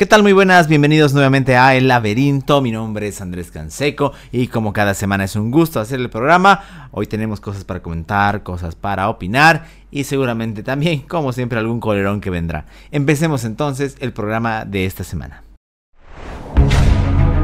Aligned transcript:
¿Qué 0.00 0.06
tal? 0.06 0.22
Muy 0.22 0.32
buenas, 0.32 0.66
bienvenidos 0.66 1.12
nuevamente 1.12 1.58
a 1.58 1.74
El 1.74 1.86
Laberinto. 1.86 2.62
Mi 2.62 2.72
nombre 2.72 3.06
es 3.08 3.20
Andrés 3.20 3.50
Canseco 3.50 4.14
y 4.32 4.46
como 4.46 4.72
cada 4.72 4.94
semana 4.94 5.24
es 5.24 5.36
un 5.36 5.50
gusto 5.50 5.78
hacer 5.78 6.00
el 6.00 6.08
programa, 6.08 6.88
hoy 6.90 7.06
tenemos 7.06 7.38
cosas 7.38 7.64
para 7.64 7.82
comentar, 7.82 8.42
cosas 8.42 8.74
para 8.74 9.10
opinar 9.10 9.66
y 9.90 10.04
seguramente 10.04 10.62
también, 10.62 11.00
como 11.00 11.34
siempre, 11.34 11.58
algún 11.58 11.80
colerón 11.80 12.22
que 12.22 12.30
vendrá. 12.30 12.64
Empecemos 12.90 13.44
entonces 13.44 13.98
el 14.00 14.14
programa 14.14 14.64
de 14.64 14.86
esta 14.86 15.04
semana. 15.04 15.42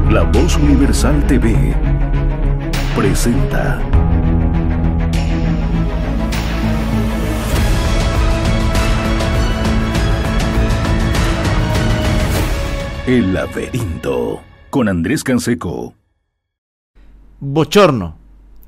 La 0.09 0.23
Voz 0.23 0.57
Universal 0.57 1.27
TV 1.27 1.75
presenta 2.95 3.79
El 13.07 13.33
laberinto 13.33 14.41
con 14.69 14.89
Andrés 14.89 15.23
Canseco. 15.23 15.93
Bochorno 17.39 18.17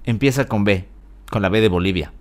empieza 0.06 0.46
con 0.46 0.64
B, 0.64 0.86
con 1.30 1.42
la 1.42 1.50
B 1.50 1.60
de 1.60 1.68
Bolivia. 1.68 2.14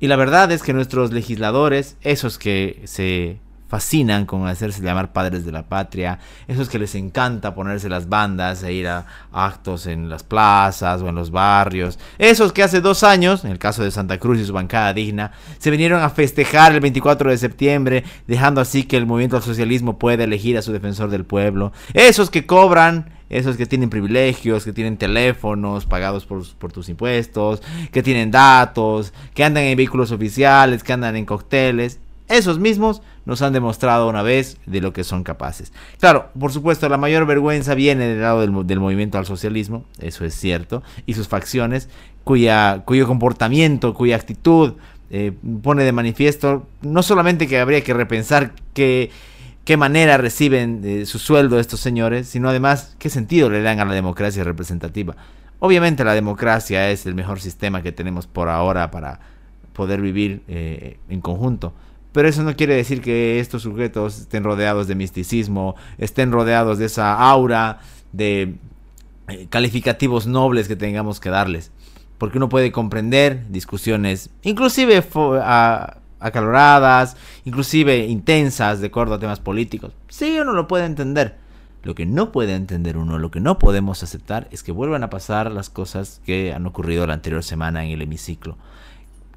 Y 0.00 0.06
la 0.06 0.16
verdad 0.16 0.50
es 0.50 0.62
que 0.62 0.72
nuestros 0.72 1.12
legisladores, 1.12 1.98
esos 2.00 2.38
que 2.38 2.80
se 2.84 3.38
fascinan 3.72 4.26
con 4.26 4.46
hacerse 4.46 4.82
llamar 4.82 5.14
padres 5.14 5.46
de 5.46 5.50
la 5.50 5.62
patria, 5.62 6.18
esos 6.46 6.68
que 6.68 6.78
les 6.78 6.94
encanta 6.94 7.54
ponerse 7.54 7.88
las 7.88 8.06
bandas 8.06 8.62
e 8.64 8.74
ir 8.74 8.86
a 8.86 9.06
actos 9.32 9.86
en 9.86 10.10
las 10.10 10.22
plazas 10.24 11.00
o 11.00 11.08
en 11.08 11.14
los 11.14 11.30
barrios, 11.30 11.98
esos 12.18 12.52
que 12.52 12.62
hace 12.62 12.82
dos 12.82 13.02
años, 13.02 13.46
en 13.46 13.50
el 13.50 13.58
caso 13.58 13.82
de 13.82 13.90
Santa 13.90 14.18
Cruz 14.18 14.38
y 14.38 14.44
su 14.44 14.52
bancada 14.52 14.92
digna, 14.92 15.32
se 15.56 15.70
vinieron 15.70 16.02
a 16.02 16.10
festejar 16.10 16.74
el 16.74 16.80
24 16.80 17.30
de 17.30 17.38
septiembre, 17.38 18.04
dejando 18.26 18.60
así 18.60 18.84
que 18.84 18.98
el 18.98 19.06
movimiento 19.06 19.36
al 19.36 19.42
socialismo 19.42 19.98
pueda 19.98 20.24
elegir 20.24 20.58
a 20.58 20.62
su 20.62 20.70
defensor 20.70 21.08
del 21.08 21.24
pueblo, 21.24 21.72
esos 21.94 22.28
que 22.28 22.44
cobran 22.44 23.10
esos 23.30 23.56
que 23.56 23.64
tienen 23.64 23.88
privilegios, 23.88 24.66
que 24.66 24.74
tienen 24.74 24.98
teléfonos 24.98 25.86
pagados 25.86 26.26
por, 26.26 26.46
por, 26.58 26.70
tus 26.70 26.90
impuestos, 26.90 27.62
que 27.90 28.02
tienen 28.02 28.30
datos, 28.30 29.14
que 29.32 29.42
andan 29.42 29.64
en 29.64 29.78
vehículos 29.78 30.12
oficiales, 30.12 30.82
que 30.82 30.92
andan 30.92 31.16
en 31.16 31.24
cócteles, 31.24 31.98
esos 32.32 32.58
mismos 32.58 33.02
nos 33.24 33.42
han 33.42 33.52
demostrado 33.52 34.08
una 34.08 34.22
vez 34.22 34.58
de 34.66 34.80
lo 34.80 34.92
que 34.92 35.04
son 35.04 35.22
capaces. 35.22 35.72
Claro, 36.00 36.30
por 36.38 36.52
supuesto, 36.52 36.88
la 36.88 36.96
mayor 36.96 37.26
vergüenza 37.26 37.74
viene 37.74 38.06
del 38.06 38.20
lado 38.20 38.40
del, 38.40 38.80
movimiento 38.80 39.18
al 39.18 39.26
socialismo, 39.26 39.84
eso 40.00 40.24
es 40.24 40.34
cierto, 40.34 40.82
y 41.06 41.14
sus 41.14 41.28
facciones, 41.28 41.88
cuya, 42.24 42.82
cuyo 42.84 43.06
comportamiento, 43.06 43.94
cuya 43.94 44.16
actitud 44.16 44.74
eh, 45.10 45.32
pone 45.62 45.84
de 45.84 45.92
manifiesto 45.92 46.66
no 46.80 47.02
solamente 47.02 47.46
que 47.46 47.58
habría 47.60 47.84
que 47.84 47.92
repensar 47.92 48.52
qué, 48.72 49.10
qué 49.64 49.76
manera 49.76 50.16
reciben 50.16 50.80
eh, 50.84 51.06
su 51.06 51.18
sueldo 51.18 51.60
estos 51.60 51.80
señores, 51.80 52.28
sino 52.28 52.48
además 52.48 52.96
qué 52.98 53.10
sentido 53.10 53.50
le 53.50 53.62
dan 53.62 53.78
a 53.78 53.84
la 53.84 53.94
democracia 53.94 54.42
representativa. 54.42 55.16
Obviamente 55.58 56.02
la 56.02 56.14
democracia 56.14 56.90
es 56.90 57.06
el 57.06 57.14
mejor 57.14 57.40
sistema 57.40 57.82
que 57.82 57.92
tenemos 57.92 58.26
por 58.26 58.48
ahora 58.48 58.90
para 58.90 59.20
poder 59.74 60.00
vivir 60.00 60.42
eh, 60.48 60.98
en 61.08 61.20
conjunto 61.20 61.72
pero 62.12 62.28
eso 62.28 62.42
no 62.42 62.54
quiere 62.54 62.76
decir 62.76 63.00
que 63.00 63.40
estos 63.40 63.62
sujetos 63.62 64.20
estén 64.20 64.44
rodeados 64.44 64.86
de 64.86 64.94
misticismo, 64.94 65.74
estén 65.98 66.30
rodeados 66.30 66.78
de 66.78 66.84
esa 66.84 67.14
aura 67.14 67.80
de 68.12 68.56
eh, 69.28 69.46
calificativos 69.48 70.26
nobles 70.26 70.68
que 70.68 70.76
tengamos 70.76 71.20
que 71.20 71.30
darles. 71.30 71.72
Porque 72.18 72.38
uno 72.38 72.48
puede 72.48 72.70
comprender 72.70 73.48
discusiones, 73.48 74.30
inclusive 74.42 75.02
acaloradas, 76.20 77.16
inclusive 77.44 78.06
intensas, 78.06 78.80
de 78.80 78.88
acuerdo 78.88 79.14
a 79.14 79.18
temas 79.18 79.40
políticos. 79.40 79.92
Sí, 80.08 80.38
uno 80.38 80.52
lo 80.52 80.68
puede 80.68 80.84
entender. 80.84 81.40
Lo 81.82 81.96
que 81.96 82.06
no 82.06 82.30
puede 82.30 82.54
entender 82.54 82.96
uno, 82.96 83.18
lo 83.18 83.32
que 83.32 83.40
no 83.40 83.58
podemos 83.58 84.04
aceptar 84.04 84.46
es 84.52 84.62
que 84.62 84.70
vuelvan 84.70 85.02
a 85.02 85.10
pasar 85.10 85.50
las 85.50 85.68
cosas 85.68 86.20
que 86.24 86.52
han 86.52 86.64
ocurrido 86.66 87.06
la 87.08 87.14
anterior 87.14 87.42
semana 87.42 87.84
en 87.84 87.90
el 87.90 88.02
hemiciclo 88.02 88.56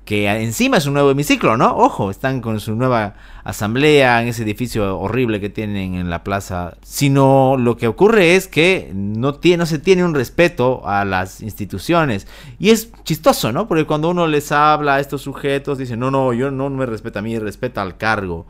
que 0.05 0.29
encima 0.29 0.77
es 0.77 0.85
un 0.85 0.93
nuevo 0.93 1.09
hemiciclo, 1.09 1.57
¿no? 1.57 1.75
Ojo, 1.75 2.11
están 2.11 2.39
con 2.39 2.59
su 2.59 2.75
nueva 2.75 3.16
asamblea 3.43 4.21
en 4.21 4.27
ese 4.27 4.43
edificio 4.43 4.99
horrible 4.99 5.41
que 5.41 5.49
tienen 5.49 5.95
en 5.95 6.11
la 6.11 6.23
plaza. 6.23 6.77
Sino 6.83 7.57
lo 7.57 7.75
que 7.75 7.88
ocurre 7.88 8.35
es 8.35 8.47
que 8.47 8.91
no, 8.94 9.33
tiene, 9.35 9.57
no 9.57 9.65
se 9.65 9.79
tiene 9.79 10.05
un 10.05 10.13
respeto 10.13 10.88
a 10.88 11.05
las 11.05 11.41
instituciones. 11.41 12.27
Y 12.59 12.69
es 12.69 12.91
chistoso, 13.03 13.51
¿no? 13.51 13.67
Porque 13.67 13.85
cuando 13.85 14.09
uno 14.09 14.27
les 14.27 14.51
habla 14.51 14.95
a 14.95 14.99
estos 14.99 15.23
sujetos, 15.23 15.79
dicen, 15.79 15.99
no, 15.99 16.11
no, 16.11 16.31
yo 16.33 16.51
no 16.51 16.69
me 16.69 16.85
respeto 16.85 17.19
a 17.19 17.23
mí, 17.23 17.38
respeta 17.39 17.81
al 17.81 17.97
cargo. 17.97 18.45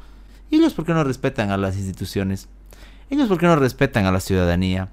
¿Y 0.52 0.58
ellos 0.58 0.74
por 0.74 0.86
qué 0.86 0.94
no 0.94 1.06
respetan 1.06 1.52
a 1.52 1.58
las 1.58 1.78
instituciones? 1.78 2.50
¿Ellos 3.10 3.30
por 3.30 3.38
qué 3.38 3.46
no 3.46 3.56
respetan 3.56 4.06
a 4.06 4.12
la 4.12 4.20
ciudadanía? 4.20 4.90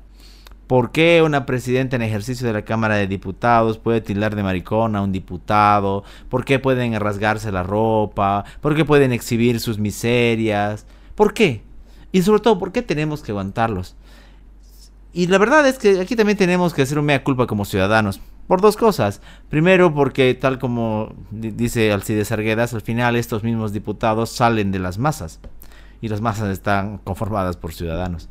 ¿Por 0.66 0.90
qué 0.90 1.22
una 1.22 1.44
presidenta 1.44 1.96
en 1.96 2.02
ejercicio 2.02 2.46
de 2.46 2.52
la 2.52 2.62
Cámara 2.64 2.94
de 2.96 3.06
Diputados 3.06 3.78
puede 3.78 4.00
tildar 4.00 4.34
de 4.36 4.42
maricón 4.42 4.96
a 4.96 5.02
un 5.02 5.12
diputado? 5.12 6.04
¿Por 6.28 6.44
qué 6.44 6.58
pueden 6.58 6.98
rasgarse 6.98 7.52
la 7.52 7.62
ropa? 7.62 8.44
¿Por 8.60 8.74
qué 8.74 8.84
pueden 8.84 9.12
exhibir 9.12 9.60
sus 9.60 9.78
miserias? 9.78 10.86
¿Por 11.14 11.34
qué? 11.34 11.62
Y 12.12 12.22
sobre 12.22 12.40
todo, 12.40 12.58
¿por 12.58 12.72
qué 12.72 12.82
tenemos 12.82 13.22
que 13.22 13.32
aguantarlos? 13.32 13.96
Y 15.12 15.26
la 15.26 15.38
verdad 15.38 15.66
es 15.66 15.78
que 15.78 16.00
aquí 16.00 16.16
también 16.16 16.38
tenemos 16.38 16.72
que 16.72 16.82
hacer 16.82 16.98
un 16.98 17.04
mea 17.04 17.22
culpa 17.22 17.46
como 17.46 17.64
ciudadanos. 17.64 18.20
Por 18.46 18.60
dos 18.60 18.76
cosas. 18.76 19.20
Primero, 19.50 19.94
porque 19.94 20.34
tal 20.34 20.58
como 20.58 21.14
dice 21.30 21.92
Alcides 21.92 22.32
Arguedas, 22.32 22.74
al 22.74 22.80
final 22.80 23.16
estos 23.16 23.44
mismos 23.44 23.72
diputados 23.72 24.30
salen 24.30 24.72
de 24.72 24.78
las 24.78 24.98
masas. 24.98 25.40
Y 26.00 26.08
las 26.08 26.20
masas 26.20 26.48
están 26.48 26.98
conformadas 26.98 27.56
por 27.56 27.72
ciudadanos. 27.72 28.28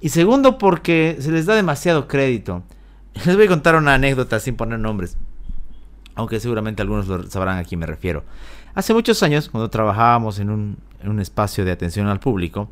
Y 0.00 0.10
segundo, 0.10 0.58
porque 0.58 1.16
se 1.20 1.32
les 1.32 1.46
da 1.46 1.54
demasiado 1.54 2.06
crédito. 2.06 2.62
Les 3.26 3.34
voy 3.34 3.46
a 3.46 3.48
contar 3.48 3.74
una 3.74 3.94
anécdota 3.94 4.38
sin 4.38 4.56
poner 4.56 4.78
nombres. 4.78 5.16
Aunque 6.14 6.40
seguramente 6.40 6.82
algunos 6.82 7.08
lo 7.08 7.22
sabrán 7.30 7.58
a 7.58 7.64
quién 7.64 7.80
me 7.80 7.86
refiero. 7.86 8.24
Hace 8.74 8.94
muchos 8.94 9.22
años, 9.22 9.48
cuando 9.48 9.70
trabajábamos 9.70 10.38
en 10.38 10.50
un, 10.50 11.20
espacio 11.20 11.64
de 11.64 11.72
atención 11.72 12.06
al 12.06 12.20
público, 12.20 12.68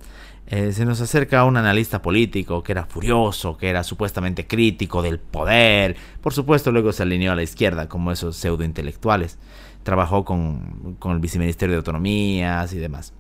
eh, 0.47 0.73
se 0.73 0.85
nos 0.85 1.01
acerca 1.01 1.45
un 1.45 1.57
analista 1.57 2.03
político 2.03 2.63
que 2.63 2.73
era 2.73 2.85
furioso, 2.85 3.57
que 3.57 3.69
era 3.69 3.83
supuestamente 3.83 4.47
crítico 4.47 5.03
del 5.03 5.19
poder. 5.19 5.97
Por 6.21 6.33
supuesto, 6.33 6.71
luego 6.71 6.93
se 6.93 7.03
alineó 7.03 7.33
a 7.33 7.37
la 7.37 7.43
izquierda, 7.43 7.89
como 7.89 8.13
esos 8.13 8.37
pseudointelectuales. 8.37 9.39
Trabajó 9.83 10.25
con, 10.25 10.97
con 10.99 11.13
el 11.13 11.19
viceministerio 11.19 11.73
de 11.73 11.79
Autonomías 11.79 12.73
y 12.73 12.79
demás. 12.79 13.13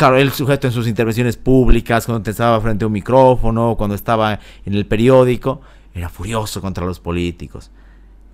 Claro, 0.00 0.16
el 0.16 0.32
sujeto 0.32 0.66
en 0.66 0.72
sus 0.72 0.88
intervenciones 0.88 1.36
públicas, 1.36 2.06
cuando 2.06 2.30
estaba 2.30 2.58
frente 2.62 2.84
a 2.84 2.86
un 2.86 2.92
micrófono, 2.94 3.76
cuando 3.76 3.94
estaba 3.94 4.40
en 4.64 4.72
el 4.72 4.86
periódico, 4.86 5.60
era 5.92 6.08
furioso 6.08 6.62
contra 6.62 6.86
los 6.86 6.98
políticos. 6.98 7.70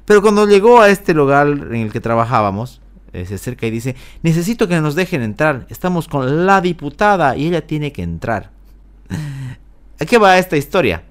Pero 0.05 0.23
cuando 0.23 0.47
llegó 0.47 0.81
a 0.81 0.91
este 0.91 1.13
lugar 1.13 1.49
en 1.49 1.75
el 1.75 1.91
que 1.91 2.01
trabajábamos, 2.01 2.81
eh, 3.13 3.27
se 3.27 3.35
acerca 3.35 3.67
y 3.67 3.73
dice, 3.73 3.97
necesito 4.23 4.69
que 4.69 4.81
nos 4.81 4.95
dejen 4.95 5.23
entrar, 5.23 5.67
estamos 5.69 6.07
con 6.07 6.47
la 6.47 6.61
diputada 6.61 7.37
y 7.37 7.49
ella 7.49 7.67
tiene 7.67 7.91
que 7.91 8.05
entrar. 8.05 8.53
¿A 10.01 10.05
qué 10.05 10.19
va 10.19 10.39
esta 10.39 10.57
historia? 10.57 11.03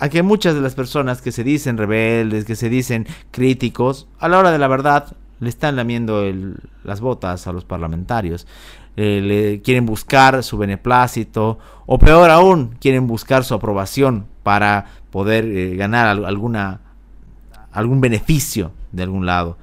A 0.00 0.08
que 0.08 0.24
muchas 0.24 0.56
de 0.56 0.60
las 0.60 0.74
personas 0.74 1.22
que 1.22 1.30
se 1.30 1.44
dicen 1.44 1.78
rebeldes, 1.78 2.44
que 2.46 2.56
se 2.56 2.68
dicen 2.68 3.06
críticos, 3.30 4.08
a 4.18 4.28
la 4.28 4.40
hora 4.40 4.50
de 4.50 4.58
la 4.58 4.66
verdad 4.66 5.16
le 5.40 5.48
están 5.48 5.76
lamiendo 5.76 6.22
las 6.84 7.00
botas 7.00 7.46
a 7.46 7.52
los 7.52 7.64
parlamentarios. 7.64 8.46
Eh, 8.96 9.20
le 9.20 9.62
quieren 9.62 9.86
buscar 9.86 10.44
su 10.44 10.56
beneplácito 10.56 11.58
o 11.86 11.98
peor 11.98 12.30
aún, 12.30 12.76
quieren 12.80 13.08
buscar 13.08 13.42
su 13.42 13.54
aprobación 13.54 14.26
para 14.44 14.86
poder 15.10 15.44
eh, 15.44 15.74
ganar 15.76 16.06
alguna, 16.06 16.80
algún 17.72 18.00
beneficio 18.00 18.70
de 18.92 19.02
algún 19.02 19.26
lado. 19.26 19.58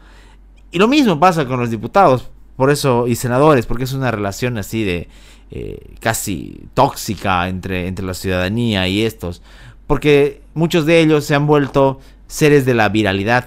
Y 0.72 0.80
lo 0.80 0.88
mismo 0.88 1.20
pasa 1.20 1.46
con 1.46 1.60
los 1.60 1.70
diputados, 1.70 2.30
por 2.58 2.72
eso, 2.72 3.08
y 3.08 3.16
senadores, 3.16 3.66
porque 3.66 3.86
es 3.86 3.94
una 3.94 4.12
relación 4.12 4.58
así 4.58 4.84
de 4.84 5.08
eh, 5.50 5.96
casi 6.00 6.66
tóxica 6.74 7.48
entre, 7.48 7.88
entre 7.88 8.06
la 8.06 8.14
ciudadanía 8.14 8.88
y 8.88 9.04
estos, 9.04 9.42
porque 9.88 10.42
muchos 10.54 10.86
de 10.86 11.00
ellos 11.00 11.26
se 11.26 11.36
han 11.36 11.48
vuelto 11.48 12.00
seres 12.28 12.66
de 12.66 12.74
la 12.74 12.90
viralidad 12.90 13.46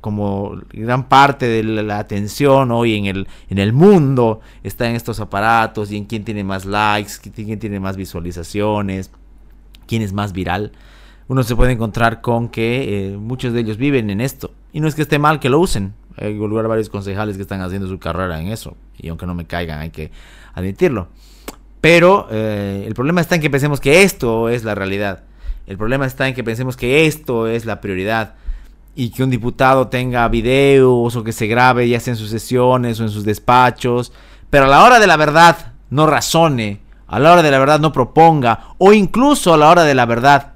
como 0.00 0.60
gran 0.72 1.08
parte 1.08 1.46
de 1.46 1.62
la 1.62 1.98
atención 1.98 2.70
hoy 2.70 2.96
en 2.96 3.06
el, 3.06 3.28
en 3.48 3.58
el 3.58 3.72
mundo 3.72 4.40
está 4.62 4.88
en 4.88 4.96
estos 4.96 5.20
aparatos 5.20 5.92
y 5.92 5.96
en 5.96 6.04
quién 6.04 6.24
tiene 6.24 6.44
más 6.44 6.64
likes, 6.64 7.12
quién 7.34 7.58
tiene 7.58 7.80
más 7.80 7.96
visualizaciones, 7.96 9.10
quién 9.86 10.02
es 10.02 10.12
más 10.12 10.32
viral. 10.32 10.72
Uno 11.28 11.42
se 11.42 11.54
puede 11.54 11.72
encontrar 11.72 12.22
con 12.22 12.48
que 12.48 13.12
eh, 13.12 13.16
muchos 13.16 13.52
de 13.52 13.60
ellos 13.60 13.76
viven 13.76 14.10
en 14.10 14.20
esto. 14.20 14.52
Y 14.72 14.80
no 14.80 14.88
es 14.88 14.94
que 14.94 15.02
esté 15.02 15.18
mal 15.18 15.38
que 15.38 15.48
lo 15.48 15.60
usen. 15.60 15.94
Hay 16.16 16.34
lugar 16.34 16.66
varios 16.66 16.88
concejales 16.88 17.36
que 17.36 17.42
están 17.42 17.60
haciendo 17.60 17.86
su 17.86 17.98
carrera 17.98 18.40
en 18.40 18.48
eso. 18.48 18.76
Y 18.98 19.08
aunque 19.08 19.26
no 19.26 19.34
me 19.34 19.46
caigan, 19.46 19.78
hay 19.78 19.90
que 19.90 20.10
admitirlo. 20.54 21.08
Pero 21.80 22.26
eh, 22.30 22.84
el 22.86 22.94
problema 22.94 23.20
está 23.20 23.36
en 23.36 23.40
que 23.40 23.50
pensemos 23.50 23.80
que 23.80 24.02
esto 24.02 24.48
es 24.48 24.64
la 24.64 24.74
realidad. 24.74 25.22
El 25.66 25.78
problema 25.78 26.04
está 26.04 26.26
en 26.26 26.34
que 26.34 26.42
pensemos 26.42 26.76
que 26.76 27.06
esto 27.06 27.46
es 27.46 27.64
la 27.64 27.80
prioridad 27.80 28.34
y 28.94 29.10
que 29.10 29.22
un 29.22 29.30
diputado 29.30 29.88
tenga 29.88 30.28
videos 30.28 31.16
o 31.16 31.24
que 31.24 31.32
se 31.32 31.46
grabe 31.46 31.88
ya 31.88 32.00
sea 32.00 32.12
en 32.12 32.18
sus 32.18 32.30
sesiones 32.30 33.00
o 33.00 33.04
en 33.04 33.10
sus 33.10 33.24
despachos, 33.24 34.12
pero 34.50 34.64
a 34.66 34.68
la 34.68 34.84
hora 34.84 34.98
de 34.98 35.06
la 35.06 35.16
verdad 35.16 35.72
no 35.90 36.06
razone 36.06 36.80
a 37.10 37.18
la 37.18 37.32
hora 37.32 37.42
de 37.42 37.50
la 37.50 37.58
verdad 37.58 37.80
no 37.80 37.92
proponga, 37.92 38.74
o 38.78 38.92
incluso 38.92 39.52
a 39.52 39.56
la 39.56 39.68
hora 39.68 39.82
de 39.82 39.94
la 39.94 40.06
verdad 40.06 40.52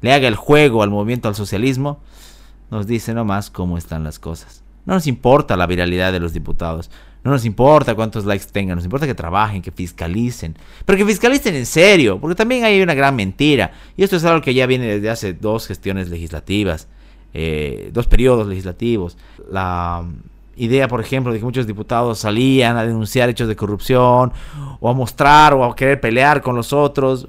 le 0.00 0.12
haga 0.12 0.28
el 0.28 0.36
juego 0.36 0.84
al 0.84 0.90
movimiento 0.90 1.26
al 1.26 1.34
socialismo, 1.34 1.98
nos 2.70 2.86
dice 2.86 3.14
nomás 3.14 3.50
cómo 3.50 3.76
están 3.76 4.04
las 4.04 4.20
cosas. 4.20 4.62
No 4.86 4.94
nos 4.94 5.08
importa 5.08 5.56
la 5.56 5.66
viralidad 5.66 6.12
de 6.12 6.20
los 6.20 6.32
diputados, 6.32 6.88
no 7.24 7.32
nos 7.32 7.44
importa 7.44 7.96
cuántos 7.96 8.26
likes 8.26 8.46
tengan, 8.52 8.76
nos 8.76 8.84
importa 8.84 9.08
que 9.08 9.14
trabajen, 9.14 9.60
que 9.60 9.72
fiscalicen, 9.72 10.56
pero 10.86 10.96
que 10.96 11.04
fiscalicen 11.04 11.56
en 11.56 11.66
serio, 11.66 12.20
porque 12.20 12.36
también 12.36 12.62
hay 12.62 12.80
una 12.80 12.94
gran 12.94 13.16
mentira, 13.16 13.72
y 13.96 14.04
esto 14.04 14.14
es 14.14 14.24
algo 14.24 14.40
que 14.40 14.54
ya 14.54 14.66
viene 14.66 14.86
desde 14.86 15.10
hace 15.10 15.32
dos 15.32 15.66
gestiones 15.66 16.10
legislativas, 16.10 16.86
eh, 17.34 17.90
dos 17.92 18.06
periodos 18.06 18.46
legislativos. 18.46 19.16
La 19.50 20.04
idea, 20.56 20.88
por 20.88 21.00
ejemplo, 21.00 21.32
de 21.32 21.38
que 21.38 21.44
muchos 21.44 21.66
diputados 21.66 22.18
salían 22.18 22.76
a 22.76 22.84
denunciar 22.84 23.28
hechos 23.28 23.48
de 23.48 23.56
corrupción, 23.56 24.32
o 24.80 24.90
a 24.90 24.92
mostrar, 24.92 25.54
o 25.54 25.64
a 25.64 25.74
querer 25.76 26.00
pelear 26.00 26.42
con 26.42 26.56
los 26.56 26.72
otros, 26.72 27.28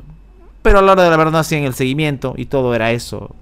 pero 0.61 0.79
a 0.79 0.81
la 0.81 0.91
hora 0.93 1.03
de 1.03 1.09
la 1.09 1.17
verdad 1.17 1.31
no 1.31 1.37
hacían 1.37 1.63
el 1.63 1.73
seguimiento, 1.73 2.33
y 2.37 2.45
todo 2.45 2.73
era 2.73 2.91
eso, 2.91 3.35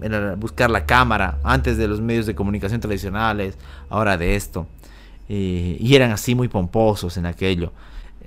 era 0.00 0.34
buscar 0.34 0.70
la 0.70 0.86
cámara 0.86 1.38
antes 1.44 1.76
de 1.76 1.88
los 1.88 2.00
medios 2.00 2.26
de 2.26 2.34
comunicación 2.34 2.80
tradicionales, 2.80 3.56
ahora 3.90 4.16
de 4.16 4.34
esto. 4.36 4.66
Eh, 5.28 5.76
y 5.80 5.94
eran 5.94 6.10
así 6.10 6.34
muy 6.34 6.48
pomposos 6.48 7.16
en 7.16 7.26
aquello. 7.26 7.72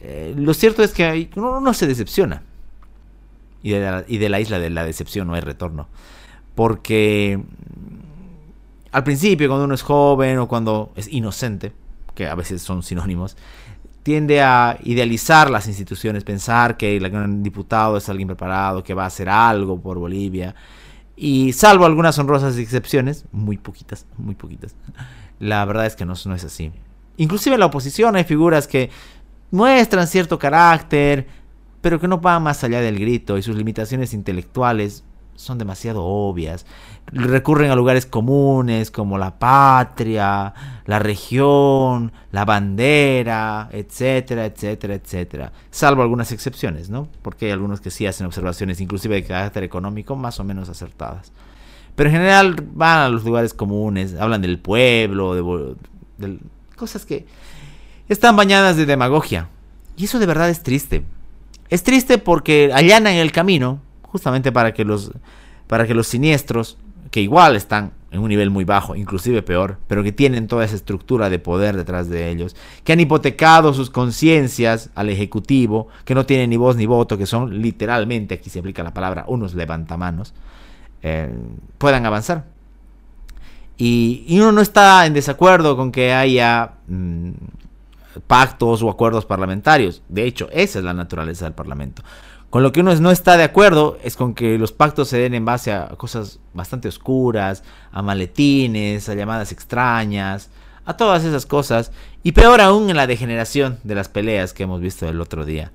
Eh, 0.01 0.34
lo 0.38 0.54
cierto 0.54 0.84
es 0.84 0.92
que 0.92 1.30
uno 1.36 1.60
no 1.60 1.74
se 1.74 1.88
decepciona. 1.88 2.44
Y 3.63 3.72
de, 3.72 3.80
la, 3.80 4.06
y 4.07 4.18
de 4.18 4.30
la 4.30 4.39
isla 4.39 4.60
de 4.60 4.69
la 4.69 4.86
decepción 4.86 5.28
no 5.28 5.34
hay 5.34 5.42
retorno. 5.42 5.88
Porque 6.57 7.39
al 8.92 9.04
principio, 9.04 9.48
cuando 9.48 9.65
uno 9.65 9.75
es 9.75 9.83
joven 9.83 10.39
o 10.39 10.48
cuando 10.48 10.92
es 10.95 11.07
inocente, 11.07 11.71
que 12.15 12.25
a 12.25 12.33
veces 12.33 12.63
son 12.63 12.81
sinónimos, 12.81 13.38
tiende 14.01 14.42
a 14.42 14.75
idealizar 14.81 15.51
las 15.51 15.68
instituciones, 15.68 16.24
pensar 16.24 16.75
que 16.75 16.98
el 16.98 17.44
diputado 17.44 17.95
es 17.98 18.09
alguien 18.09 18.27
preparado, 18.27 18.83
que 18.83 18.95
va 18.95 19.04
a 19.04 19.06
hacer 19.06 19.30
algo 19.30 19.80
por 19.80 20.00
Bolivia. 20.00 20.56
Y 21.15 21.54
salvo 21.54 21.86
algunas 21.86 22.18
honrosas 22.18 22.57
excepciones, 22.57 23.25
muy 23.31 23.60
poquitas, 23.60 24.07
muy 24.18 24.33
poquitas, 24.33 24.74
la 25.39 25.63
verdad 25.63 25.86
es 25.86 25.95
que 25.95 26.06
no, 26.06 26.15
no 26.25 26.33
es 26.33 26.44
así. 26.44 26.71
Inclusive 27.18 27.53
en 27.53 27.60
la 27.60 27.68
oposición 27.68 28.15
hay 28.15 28.24
figuras 28.24 28.65
que 28.68 28.89
muestran 29.51 30.07
cierto 30.07 30.39
carácter, 30.39 31.27
pero 31.81 32.00
que 32.00 32.07
no 32.07 32.18
van 32.18 32.42
más 32.42 32.63
allá 32.63 32.81
del 32.81 32.98
grito 32.98 33.38
y 33.38 33.44
sus 33.44 33.56
limitaciones 33.56 34.15
intelectuales 34.15 35.03
son 35.38 35.57
demasiado 35.57 36.04
obvias. 36.04 36.66
Recurren 37.06 37.72
a 37.72 37.75
lugares 37.75 38.06
comunes 38.06 38.92
como 38.92 39.18
la 39.18 39.39
patria, 39.39 40.54
la 40.86 41.00
región, 41.00 42.12
la 42.31 42.44
bandera, 42.44 43.69
etcétera, 43.72 44.45
etcétera, 44.45 44.95
etcétera. 44.95 45.54
Salvo 45.72 46.01
algunas 46.01 46.31
excepciones, 46.34 46.89
¿no? 46.89 47.07
Porque 47.22 47.45
hay 47.45 47.51
algunos 47.51 47.80
que 47.80 47.92
sí 47.92 48.06
hacen 48.06 48.25
observaciones, 48.25 48.81
inclusive 48.81 49.16
de 49.16 49.24
carácter 49.24 49.63
económico, 49.63 50.18
más 50.18 50.39
o 50.42 50.44
menos 50.44 50.68
acertadas. 50.68 51.31
Pero 51.95 52.10
en 52.10 52.16
general 52.16 52.56
van 52.74 53.00
a 53.00 53.10
los 53.10 53.24
lugares 53.24 53.54
comunes, 53.54 54.16
hablan 54.19 54.42
del 54.42 54.60
pueblo, 54.60 55.34
de, 55.34 55.75
del, 56.18 56.39
Cosas 56.75 57.06
que 57.06 57.25
están 58.07 58.36
bañadas 58.36 58.78
de 58.78 58.86
demagogia. 58.86 59.50
Y 59.95 60.06
eso 60.06 60.19
de 60.19 60.28
verdad 60.28 60.50
es 60.50 60.62
triste. 60.62 61.04
Es 61.69 61.84
triste 61.84 62.18
porque 62.19 62.72
allanan 62.74 63.13
el 63.13 63.31
camino 63.31 63.81
justamente 64.18 64.52
para 64.52 64.74
que 64.74 64.84
los, 64.84 65.12
para 65.68 65.86
que 65.86 65.94
los 65.94 66.08
siniestros, 66.08 66.80
que 67.12 67.22
igual 67.22 67.56
están 67.56 67.92
en 68.10 68.19
un 68.19 68.30
nivel 68.30 68.50
muy 68.50 68.66
bajo, 68.66 68.96
inclusive 68.96 69.44
peor, 69.44 69.78
pero 69.88 70.04
que 70.04 70.12
tienen 70.12 70.48
toda 70.48 70.66
esa 70.66 70.75
estructura 70.75 71.30
de 71.30 71.38
poder 71.38 71.78
detrás 71.78 72.10
de 72.10 72.31
ellos, 72.31 72.56
que 72.84 72.94
han 72.94 73.00
hipotecado 73.00 73.75
sus 73.75 73.92
conciencias 73.92 74.90
al 74.96 75.10
Ejecutivo, 75.10 75.88
que 76.04 76.16
no 76.16 76.25
tienen 76.25 76.50
ni 76.50 76.58
voz 76.58 76.75
ni 76.78 76.88
voto, 76.88 77.16
que 77.16 77.28
son 77.28 77.62
literalmente, 77.62 78.34
aquí 78.34 78.50
se 78.50 78.58
aplica 78.58 78.81
la 78.81 78.94
palabra, 78.94 79.25
unos 79.28 79.54
levantamanos, 79.54 80.34
eh, 81.04 81.30
puedan 81.78 82.08
avanzar. 82.08 82.46
Y, 83.78 84.25
uno 84.40 84.52
no 84.52 84.62
está 84.62 85.06
en 85.06 85.13
desacuerdo 85.13 85.78
con 85.78 85.92
que 85.92 86.12
haya 86.12 86.72
mm, 86.88 87.34
pactos 88.25 88.81
o 88.81 88.90
acuerdos 88.90 89.25
parlamentarios. 89.25 90.02
De 90.10 90.25
hecho, 90.25 90.50
esa 90.52 90.80
es 90.80 90.86
la 90.86 90.96
naturaleza 90.96 91.46
del 91.46 91.54
Parlamento. 91.54 92.02
Con 92.50 92.64
lo 92.64 92.72
que 92.72 92.80
uno 92.80 92.96
no 92.96 93.12
está 93.12 93.36
de 93.36 93.44
acuerdo 93.44 93.98
es 94.04 94.16
con 94.16 94.34
que 94.34 94.58
los 94.58 94.72
pactos 94.72 95.10
se 95.10 95.18
den 95.18 95.34
en 95.34 95.44
base 95.44 95.74
a 95.74 95.90
cosas 95.98 96.40
bastante 96.54 96.88
oscuras, 96.88 97.64
a 97.92 98.02
maletines, 98.02 99.10
a 99.10 99.16
llamadas 99.16 99.52
extrañas, 99.52 100.50
a 100.86 100.96
todas 100.96 101.26
esas 101.26 101.46
cosas. 101.46 101.92
Y 102.24 102.32
peor 102.32 102.62
aún 102.62 102.90
en 102.90 102.96
la 102.96 103.08
degeneración 103.08 103.80
de 103.84 103.96
las 103.96 104.08
peleas 104.08 104.54
que 104.54 104.64
hemos 104.64 104.80
visto 104.80 105.08
el 105.08 105.20
otro 105.20 105.46
día. 105.46 105.72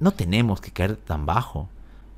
no 0.00 0.10
tenemos 0.12 0.60
que 0.60 0.70
caer 0.70 0.96
tan 0.96 1.24
bajo. 1.24 1.68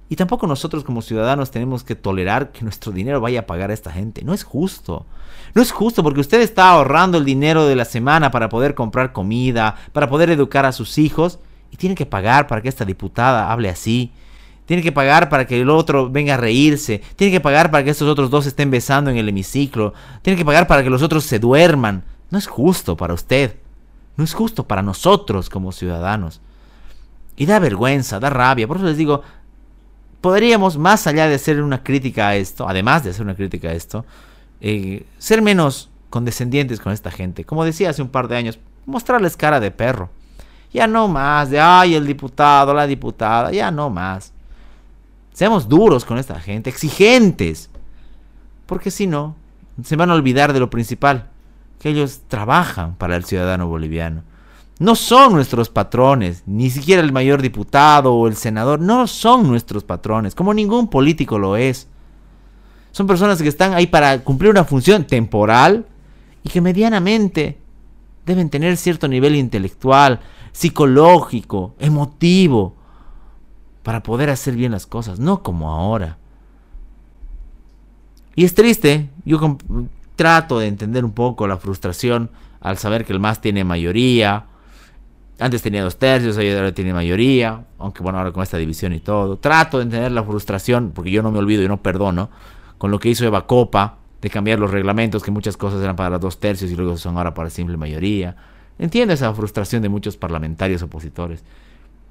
Y 0.09 0.17
tampoco 0.17 0.49
nosotros 0.49 0.83
como 0.83 1.03
ciudadanos 1.03 1.53
tenemos 1.53 1.85
que 1.85 1.95
tolerar 1.95 2.51
que 2.51 2.65
nuestro 2.65 2.91
dinero 2.91 3.21
vaya 3.21 3.41
a 3.41 3.47
pagar 3.47 3.71
a 3.71 3.75
esta 3.75 3.93
gente. 3.93 4.25
No 4.25 4.35
es 4.35 4.43
justo. 4.43 5.07
No 5.55 5.63
es 5.63 5.71
justo 5.71 6.03
porque 6.03 6.21
usted 6.21 6.41
está 6.41 6.71
ahorrando 6.71 7.17
el 7.17 7.25
dinero 7.25 7.65
de 7.65 7.77
la 7.77 7.85
semana 7.85 8.33
para 8.33 8.49
poder 8.49 8.75
comprar 8.75 9.13
comida, 9.13 9.77
para 9.93 10.09
poder 10.09 10.31
educar 10.31 10.67
a 10.67 10.73
sus 10.73 10.99
hijos, 10.99 11.39
y 11.71 11.77
tiene 11.77 11.95
que 11.95 12.07
pagar 12.07 12.47
para 12.47 12.63
que 12.63 12.69
esta 12.69 12.85
diputada 12.85 13.51
hable 13.51 13.69
así. 13.69 14.13
Tiene 14.67 14.83
que 14.83 14.93
pagar 14.93 15.29
para 15.29 15.47
que 15.47 15.61
el 15.61 15.69
otro 15.69 16.09
venga 16.11 16.35
a 16.35 16.37
reírse. 16.37 17.03
Tiene 17.17 17.33
que 17.33 17.41
pagar 17.41 17.71
para 17.71 17.83
que 17.83 17.91
estos 17.91 18.09
otros 18.09 18.31
dos 18.31 18.47
estén 18.47 18.71
besando 18.71 19.11
en 19.11 19.17
el 19.17 19.29
hemiciclo. 19.29 19.95
Tiene 20.23 20.37
que 20.37 20.45
pagar 20.45 20.67
para 20.67 20.83
que 20.83 20.91
los 20.91 21.03
otros 21.03 21.25
se 21.25 21.41
duerman. 21.41 22.05
No 22.31 22.39
es 22.39 22.47
justo 22.47 22.97
para 22.97 23.15
usted. 23.15 23.57
No 24.17 24.23
es 24.23 24.33
justo 24.33 24.69
para 24.69 24.83
nosotros 24.83 25.51
como 25.51 25.73
ciudadanos. 25.73 26.41
Y 27.37 27.47
da 27.47 27.59
vergüenza, 27.59 28.21
da 28.21 28.31
rabia. 28.31 28.69
Por 28.69 28.77
eso 28.77 28.87
les 28.87 28.97
digo, 28.97 29.23
podríamos, 30.21 30.79
más 30.79 31.07
allá 31.07 31.27
de 31.27 31.35
hacer 31.35 31.63
una 31.63 31.83
crítica 31.83 32.29
a 32.29 32.37
esto, 32.37 32.69
además 32.69 33.03
de 33.03 33.11
hacer 33.11 33.23
una 33.23 33.35
crítica 33.35 33.69
a 33.69 33.73
esto, 33.73 34.05
eh, 34.61 35.05
ser 35.19 35.43
menos 35.43 35.91
condescendientes 36.11 36.81
con 36.81 36.93
esta 36.93 37.11
gente. 37.11 37.45
Como 37.45 37.65
decía 37.65 37.91
hace 37.91 38.03
un 38.03 38.09
par 38.09 38.29
de 38.29 38.37
años, 38.37 38.59
mostrarles 38.87 39.37
cara 39.37 39.59
de 39.61 39.71
perro. 39.71 40.11
Ya 40.73 40.87
no 40.87 41.09
más, 41.09 41.51
de 41.51 41.61
ay, 41.61 41.95
el 41.95 42.07
diputado, 42.07 42.73
la 42.73 42.87
diputada, 42.87 43.51
ya 43.51 43.71
no 43.71 43.91
más. 43.91 44.33
Seamos 45.33 45.69
duros 45.69 46.05
con 46.05 46.19
esta 46.19 46.39
gente, 46.39 46.71
exigentes. 46.71 47.71
Porque 48.67 48.91
si 48.91 49.07
no, 49.07 49.35
se 49.83 49.97
van 49.97 50.11
a 50.11 50.15
olvidar 50.15 50.53
de 50.53 50.61
lo 50.61 50.71
principal, 50.71 51.31
que 51.81 51.91
ellos 51.91 52.21
trabajan 52.29 52.95
para 52.95 53.17
el 53.17 53.25
ciudadano 53.25 53.67
boliviano 53.67 54.23
no 54.81 54.95
son 54.97 55.35
nuestros 55.35 55.69
patrones, 55.69 56.43
ni 56.47 56.71
siquiera 56.71 57.03
el 57.03 57.13
mayor 57.13 57.43
diputado 57.43 58.15
o 58.15 58.27
el 58.27 58.35
senador, 58.35 58.81
no 58.81 59.07
son 59.07 59.47
nuestros 59.47 59.85
patrones, 59.85 60.35
como 60.35 60.55
ningún 60.55 60.89
político 60.89 61.39
lo 61.39 61.59
es. 61.59 61.87
Son 62.91 63.07
personas 63.07 63.43
que 63.43 63.49
están 63.49 63.75
ahí 63.75 63.87
para 63.87 64.21
cumplir 64.25 64.51
una 64.51 64.65
función 64.65 65.05
temporal 65.05 65.85
y 66.43 66.49
que 66.49 66.63
medianamente 66.63 67.59
deben 68.25 68.49
tener 68.49 68.79
cierto 68.79 69.07
nivel 69.07 69.37
intelectual, 69.37 70.21
psicológico, 70.53 71.75
emotivo, 71.79 72.75
para 73.83 74.03
poder 74.03 74.31
hacer 74.31 74.55
bien 74.55 74.73
las 74.73 74.87
cosas, 74.87 75.19
no 75.19 75.43
como 75.43 75.71
ahora. 75.71 76.19
Y 78.35 78.45
es 78.45 78.55
triste, 78.55 79.11
yo 79.25 79.59
trato 80.17 80.59
de 80.59 80.67
entender 80.67 81.05
un 81.05 81.13
poco 81.13 81.47
la 81.47 81.57
frustración 81.57 82.31
al 82.61 82.79
saber 82.79 83.05
que 83.05 83.13
el 83.13 83.21
MAS 83.21 83.41
tiene 83.41 83.65
mayoría, 83.65 84.47
antes 85.41 85.63
tenía 85.63 85.83
dos 85.83 85.97
tercios, 85.97 86.37
ahora 86.37 86.73
tiene 86.73 86.93
mayoría, 86.93 87.65
aunque 87.79 88.03
bueno, 88.03 88.19
ahora 88.19 88.31
con 88.31 88.43
esta 88.43 88.59
división 88.59 88.93
y 88.93 89.01
todo. 89.01 89.39
Trato 89.39 89.79
de 89.79 89.85
entender 89.85 90.13
la 90.13 90.23
frustración, 90.23 90.93
porque 90.95 91.11
yo 91.11 91.23
no 91.23 91.31
me 91.31 91.39
olvido 91.39 91.63
y 91.63 91.69
no 91.69 91.79
perdono, 91.79 92.29
con 92.77 92.91
lo 92.91 92.99
que 92.99 93.09
hizo 93.09 93.25
Eva 93.25 93.47
Copa, 93.47 93.97
de 94.21 94.29
cambiar 94.29 94.59
los 94.59 94.71
reglamentos, 94.71 95.23
que 95.23 95.31
muchas 95.31 95.57
cosas 95.57 95.83
eran 95.83 95.97
para 95.97 96.19
dos 96.19 96.39
tercios 96.39 96.71
y 96.71 96.77
luego 96.77 96.99
son 96.99 97.17
ahora 97.17 97.33
para 97.33 97.49
simple 97.49 97.79
mayoría. 97.79 98.37
Entiendo 98.81 99.13
esa 99.13 99.33
frustración 99.35 99.83
de 99.83 99.91
muchos 99.91 100.17
parlamentarios 100.17 100.83
opositores, 100.83 101.45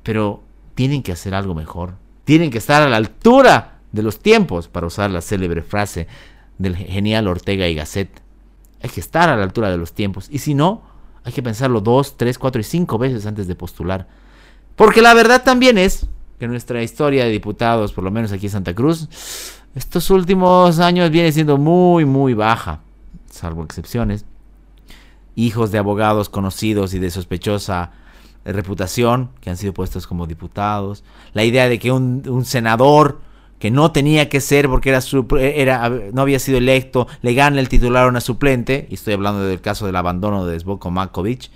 pero 0.04 0.44
tienen 0.76 1.02
que 1.02 1.12
hacer 1.12 1.34
algo 1.34 1.56
mejor. 1.56 1.96
Tienen 2.26 2.52
que 2.52 2.60
estar 2.60 2.84
a 2.84 2.90
la 2.90 2.98
altura 2.98 3.80
de 3.92 4.04
los 4.04 4.20
tiempos, 4.20 4.68
para 4.68 4.86
usar 4.86 5.10
la 5.10 5.22
célebre 5.22 5.64
frase 5.64 6.08
del 6.60 6.76
genial 6.76 7.28
Ortega 7.28 7.68
y 7.68 7.74
Gasset. 7.74 8.22
Hay 8.84 8.90
que 8.92 9.00
estar 9.00 9.30
a 9.30 9.36
la 9.36 9.44
altura 9.44 9.72
de 9.72 9.78
los 9.78 9.94
tiempos, 9.94 10.28
y 10.30 10.38
si 10.38 10.54
no, 10.54 10.84
hay 11.24 11.34
que 11.34 11.42
pensarlo 11.42 11.82
dos, 11.82 12.18
tres, 12.18 12.38
cuatro 12.38 12.62
y 12.62 12.64
cinco 12.64 13.00
veces 13.00 13.26
antes 13.26 13.48
de 13.48 13.56
postular. 13.56 14.08
Porque 14.76 15.02
la 15.02 15.16
verdad 15.16 15.44
también 15.44 15.80
es 15.80 16.06
que 16.38 16.48
nuestra 16.48 16.84
historia 16.84 17.26
de 17.26 17.32
diputados, 17.32 17.94
por 17.94 18.04
lo 18.04 18.12
menos 18.12 18.32
aquí 18.32 18.46
en 18.46 18.52
Santa 18.52 18.76
Cruz, 18.76 19.10
estos 19.74 20.12
últimos 20.12 20.78
años 20.78 21.10
viene 21.10 21.32
siendo 21.32 21.58
muy, 21.58 22.06
muy 22.06 22.36
baja, 22.36 22.82
salvo 23.32 23.64
excepciones. 23.64 24.24
Hijos 25.40 25.72
de 25.72 25.78
abogados 25.78 26.28
conocidos 26.28 26.94
y 26.94 27.00
de 27.00 27.10
sospechosa 27.12 27.92
reputación 28.44 29.30
que 29.40 29.50
han 29.50 29.56
sido 29.56 29.74
puestos 29.74 30.06
como 30.06 30.28
diputados. 30.28 31.06
La 31.34 31.46
idea 31.46 31.70
de 31.70 31.80
que 31.80 31.94
un, 31.94 32.44
senador 32.44 33.22
que 33.58 33.72
no 33.72 33.94
tenía 33.94 34.28
que 34.28 34.42
ser 34.42 34.68
porque 34.68 34.90
era, 35.56 35.90
no 36.12 36.22
había 36.22 36.40
sido 36.40 36.58
electo, 36.58 37.08
le 37.22 37.34
gana 37.34 37.62
el 37.62 37.70
titular 37.70 38.06
a 38.06 38.10
una 38.10 38.20
suplente, 38.20 38.86
y 38.90 38.96
estoy 38.96 39.14
hablando 39.14 39.42
del 39.44 39.62
caso 39.62 39.86
del 39.86 39.96
abandono 39.96 40.46
de 40.46 40.60
Sboko 40.60 40.92
Makovic 40.92 41.50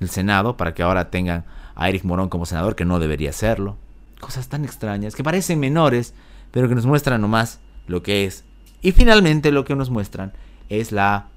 del 0.00 0.10
Senado, 0.10 0.56
para 0.56 0.74
que 0.74 0.82
ahora 0.82 1.08
tengan 1.10 1.44
a 1.76 1.88
Eric 1.88 2.02
Morón 2.02 2.28
como 2.28 2.46
senador, 2.46 2.74
que 2.74 2.84
no 2.84 2.98
debería 2.98 3.32
serlo. 3.32 3.76
Cosas 4.20 4.48
tan 4.48 4.64
extrañas, 4.64 5.14
que 5.14 5.22
parecen 5.22 5.60
menores, 5.60 6.14
pero 6.50 6.68
que 6.68 6.74
nos 6.74 6.86
muestran 6.86 7.20
nomás 7.20 7.60
lo 7.86 8.02
que 8.02 8.24
es. 8.24 8.44
Y 8.82 8.90
finalmente 8.90 9.52
lo 9.52 9.64
que 9.64 9.76
nos 9.76 9.90
muestran 9.90 10.32
es 10.68 10.90
la 10.90 11.28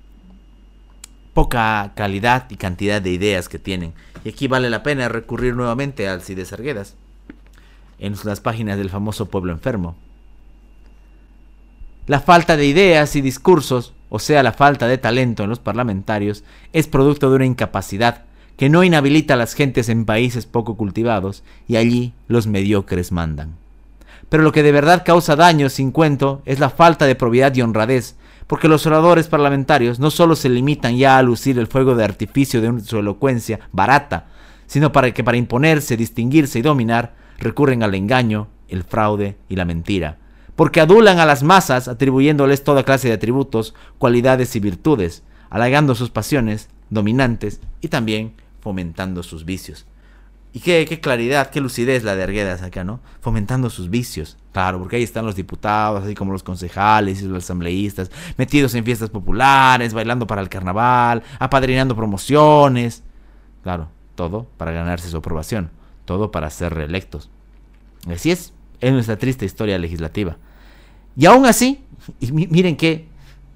poca 1.34 1.92
calidad 1.96 2.46
y 2.50 2.56
cantidad 2.56 3.02
de 3.02 3.12
ideas 3.12 3.50
que 3.50 3.60
tienen. 3.60 3.94
Y 4.24 4.30
aquí 4.30 4.48
vale 4.48 4.70
la 4.70 4.84
pena 4.84 5.10
recurrir 5.10 5.56
nuevamente 5.56 6.08
al 6.08 6.16
Alcides 6.16 6.54
Arguedas, 6.54 6.96
en 8.00 8.16
las 8.24 8.40
páginas 8.40 8.78
del 8.78 8.90
famoso 8.90 9.28
Pueblo 9.28 9.52
Enfermo. 9.52 9.96
La 12.08 12.20
falta 12.20 12.58
de 12.58 12.66
ideas 12.66 13.16
y 13.16 13.22
discursos, 13.22 13.94
o 14.10 14.20
sea, 14.20 14.44
la 14.44 14.52
falta 14.52 14.88
de 14.88 14.98
talento 14.98 15.44
en 15.44 15.50
los 15.50 15.60
parlamentarios, 15.60 16.44
es 16.74 16.88
producto 16.88 17.30
de 17.30 17.36
una 17.38 17.46
incapacidad 17.46 18.26
que 18.58 18.70
no 18.70 18.84
inhabilita 18.84 19.36
a 19.36 19.38
las 19.38 19.54
gentes 19.54 19.90
en 19.90 20.06
países 20.06 20.46
poco 20.46 20.78
cultivados 20.78 21.44
y 21.68 21.78
allí 21.78 22.14
los 22.28 22.48
mediocres 22.48 23.12
mandan. 23.12 23.56
Pero 24.30 24.44
lo 24.44 24.52
que 24.52 24.64
de 24.64 24.72
verdad 24.72 25.04
causa 25.06 25.36
daño 25.36 25.70
sin 25.70 25.92
cuento 25.92 26.42
es 26.46 26.60
la 26.60 26.70
falta 26.70 27.06
de 27.06 27.16
probidad 27.16 27.56
y 27.56 27.62
honradez, 27.62 28.16
porque 28.52 28.68
los 28.68 28.86
oradores 28.86 29.30
parlamentarios 29.30 29.98
no 30.02 30.12
solo 30.12 30.36
se 30.36 30.50
limitan 30.50 30.98
ya 30.98 31.18
a 31.18 31.24
lucir 31.24 31.58
el 31.58 31.68
fuego 31.68 31.96
de 31.96 32.04
artificio 32.04 32.60
de 32.60 32.82
su 32.82 33.00
elocuencia 33.00 33.62
barata, 33.72 34.26
sino 34.68 34.92
para 34.92 35.14
que 35.14 35.24
para 35.24 35.38
imponerse, 35.38 35.96
distinguirse 35.96 36.60
y 36.60 36.62
dominar 36.62 37.14
recurren 37.40 37.82
al 37.82 37.96
engaño, 37.96 38.50
el 38.68 38.84
fraude 38.84 39.38
y 39.48 39.56
la 39.56 39.64
mentira, 39.64 40.18
porque 40.58 40.82
adulan 40.82 41.20
a 41.20 41.26
las 41.26 41.44
masas 41.44 41.88
atribuyéndoles 41.88 42.66
toda 42.66 42.84
clase 42.84 43.08
de 43.08 43.14
atributos, 43.14 43.74
cualidades 43.98 44.54
y 44.58 44.60
virtudes, 44.60 45.24
halagando 45.50 45.96
sus 45.96 46.10
pasiones 46.10 46.68
dominantes 46.90 47.62
y 47.80 47.88
también 47.88 48.34
fomentando 48.60 49.24
sus 49.24 49.46
vicios. 49.46 49.86
Y 50.54 50.60
qué, 50.60 50.86
qué, 50.86 51.00
claridad, 51.00 51.50
qué 51.50 51.62
lucidez 51.62 52.04
la 52.04 52.16
de 52.16 52.24
Arguedas 52.24 52.62
acá, 52.62 52.84
¿no? 52.84 53.00
Fomentando 53.22 53.70
sus 53.70 53.90
vicios. 53.90 54.38
Claro, 54.52 54.80
porque 54.80 54.98
ahí 54.98 55.04
están 55.04 55.26
los 55.26 55.36
diputados, 55.36 56.04
así 56.04 56.14
como 56.14 56.34
los 56.34 56.44
concejales 56.44 57.22
y 57.22 57.26
los 57.26 57.46
asambleístas, 57.46 58.12
metidos 58.38 58.76
en 58.76 58.84
fiestas 58.84 59.10
populares, 59.10 59.94
bailando 59.94 60.28
para 60.28 60.42
el 60.42 60.50
carnaval, 60.50 61.24
apadrinando 61.40 61.96
promociones. 61.96 63.02
Claro, 63.64 63.88
todo 64.16 64.46
para 64.58 64.72
ganarse 64.72 65.10
su 65.10 65.18
aprobación, 65.18 65.72
todo 66.04 66.32
para 66.32 66.50
ser 66.50 66.74
reelectos. 66.74 67.30
Así 68.10 68.32
es, 68.32 68.54
es 68.82 68.92
nuestra 68.92 69.18
triste 69.18 69.46
historia 69.46 69.78
legislativa. 69.78 70.36
Y 71.16 71.28
aún 71.28 71.46
así, 71.46 71.86
y 72.20 72.34
miren 72.34 72.76
qué, 72.76 73.08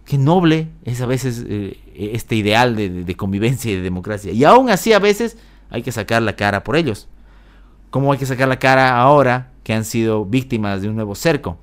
qué 0.06 0.18
noble 0.18 0.70
es 0.86 1.02
a 1.02 1.08
veces 1.08 1.44
eh, 1.46 1.78
este 1.94 2.36
ideal 2.36 2.78
de, 2.78 2.90
de 2.90 3.16
convivencia 3.16 3.70
y 3.70 3.76
de 3.76 3.82
democracia. 3.82 4.32
Y 4.32 4.46
aún 4.46 4.70
así 4.70 4.94
a 4.94 5.00
veces 5.00 5.38
hay 5.70 5.84
que 5.84 5.92
sacar 5.92 6.22
la 6.22 6.36
cara 6.36 6.64
por 6.64 6.76
ellos. 6.76 7.08
¿Cómo 7.90 8.12
hay 8.12 8.18
que 8.18 8.26
sacar 8.26 8.48
la 8.48 8.60
cara 8.60 8.98
ahora 8.98 9.52
que 9.64 9.74
han 9.74 9.86
sido 9.86 10.26
víctimas 10.26 10.82
de 10.82 10.90
un 10.90 10.96
nuevo 10.96 11.16
cerco? 11.16 11.58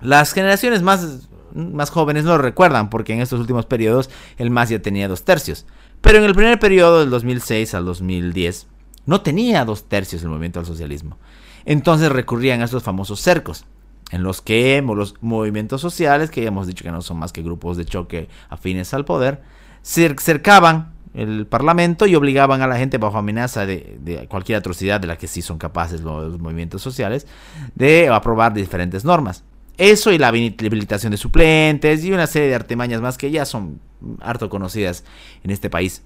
Las 0.00 0.32
generaciones 0.32 0.82
más, 0.82 1.28
más 1.54 1.90
jóvenes 1.90 2.24
no 2.24 2.36
lo 2.36 2.42
recuerdan 2.42 2.90
porque 2.90 3.14
en 3.14 3.20
estos 3.20 3.40
últimos 3.40 3.66
periodos 3.66 4.10
el 4.36 4.50
MAS 4.50 4.68
ya 4.68 4.82
tenía 4.82 5.08
dos 5.08 5.24
tercios. 5.24 5.66
Pero 6.00 6.18
en 6.18 6.24
el 6.24 6.34
primer 6.34 6.58
periodo 6.58 7.00
del 7.00 7.10
2006 7.10 7.74
al 7.74 7.86
2010 7.86 8.66
no 9.06 9.22
tenía 9.22 9.64
dos 9.64 9.88
tercios 9.88 10.22
el 10.22 10.28
movimiento 10.28 10.60
al 10.60 10.66
socialismo. 10.66 11.18
Entonces 11.64 12.10
recurrían 12.10 12.60
a 12.60 12.64
estos 12.64 12.82
famosos 12.82 13.20
cercos, 13.20 13.64
en 14.10 14.22
los 14.22 14.42
que 14.42 14.82
los 14.86 15.14
movimientos 15.22 15.80
sociales, 15.80 16.30
que 16.30 16.42
ya 16.42 16.48
hemos 16.48 16.66
dicho 16.66 16.84
que 16.84 16.92
no 16.92 17.00
son 17.02 17.18
más 17.18 17.32
que 17.32 17.42
grupos 17.42 17.76
de 17.76 17.86
choque 17.86 18.28
afines 18.50 18.92
al 18.92 19.04
poder, 19.04 19.42
cercaban 19.82 20.93
el 21.14 21.46
Parlamento 21.46 22.06
y 22.06 22.16
obligaban 22.16 22.60
a 22.60 22.66
la 22.66 22.76
gente 22.76 22.98
bajo 22.98 23.16
amenaza 23.16 23.64
de, 23.66 24.26
cualquier 24.28 24.58
atrocidad 24.58 25.00
de 25.00 25.06
la 25.06 25.16
que 25.16 25.28
sí 25.28 25.42
son 25.42 25.58
capaces 25.58 26.00
los, 26.00 26.38
movimientos 26.40 26.82
sociales 26.82 27.26
de 27.74 28.08
aprobar 28.08 28.52
diferentes 28.52 29.04
normas. 29.04 29.44
Eso 29.78 30.12
y 30.12 30.18
la 30.18 30.28
habilitación 30.28 31.12
de 31.12 31.16
suplentes 31.16 32.04
y 32.04 32.12
una 32.12 32.26
serie 32.26 32.48
de 32.48 32.54
artimañas 32.54 33.00
más 33.00 33.16
que 33.16 33.30
ya 33.30 33.44
son 33.44 33.80
harto 34.20 34.48
conocidas 34.48 35.04
en 35.42 35.50
este 35.50 35.70
país. 35.70 36.02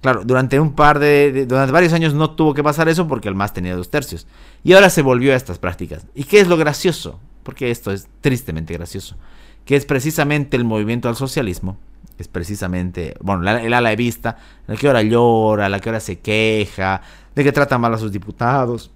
Claro, 0.00 0.22
durante 0.24 0.58
un 0.58 0.74
par 0.74 0.98
de, 0.98 1.46
durante 1.46 1.72
varios 1.72 1.92
años 1.92 2.14
no 2.14 2.30
tuvo 2.30 2.54
que 2.54 2.64
pasar 2.64 2.88
eso 2.88 3.06
porque 3.06 3.28
el 3.28 3.36
MAS 3.36 3.52
tenía 3.52 3.76
dos 3.76 3.90
tercios. 3.90 4.26
Y 4.64 4.72
ahora 4.72 4.90
se 4.90 5.02
volvió 5.02 5.32
a 5.32 5.36
estas 5.36 5.58
prácticas. 5.58 6.06
¿Y 6.14 6.24
qué 6.24 6.40
es 6.40 6.48
lo 6.48 6.56
gracioso? 6.56 7.20
Porque 7.44 7.70
esto 7.70 7.92
es 7.92 8.08
tristemente 8.20 8.74
gracioso. 8.74 9.16
Que 9.64 9.76
es 9.76 9.86
precisamente 9.86 10.56
el 10.56 10.64
movimiento 10.64 11.08
al 11.08 11.14
socialismo 11.14 11.78
es 12.18 12.28
precisamente, 12.28 13.14
bueno, 13.20 13.48
el 13.50 13.72
ala 13.72 13.90
de 13.90 13.96
vista, 13.96 14.36
la 14.66 14.76
que 14.76 14.86
ahora 14.86 15.02
llora, 15.02 15.68
la 15.68 15.80
que 15.80 15.88
ahora 15.88 16.00
se 16.00 16.20
queja, 16.20 17.02
de 17.34 17.44
que 17.44 17.52
trata 17.52 17.78
mal 17.78 17.94
a 17.94 17.98
sus 17.98 18.12
diputados, 18.12 18.90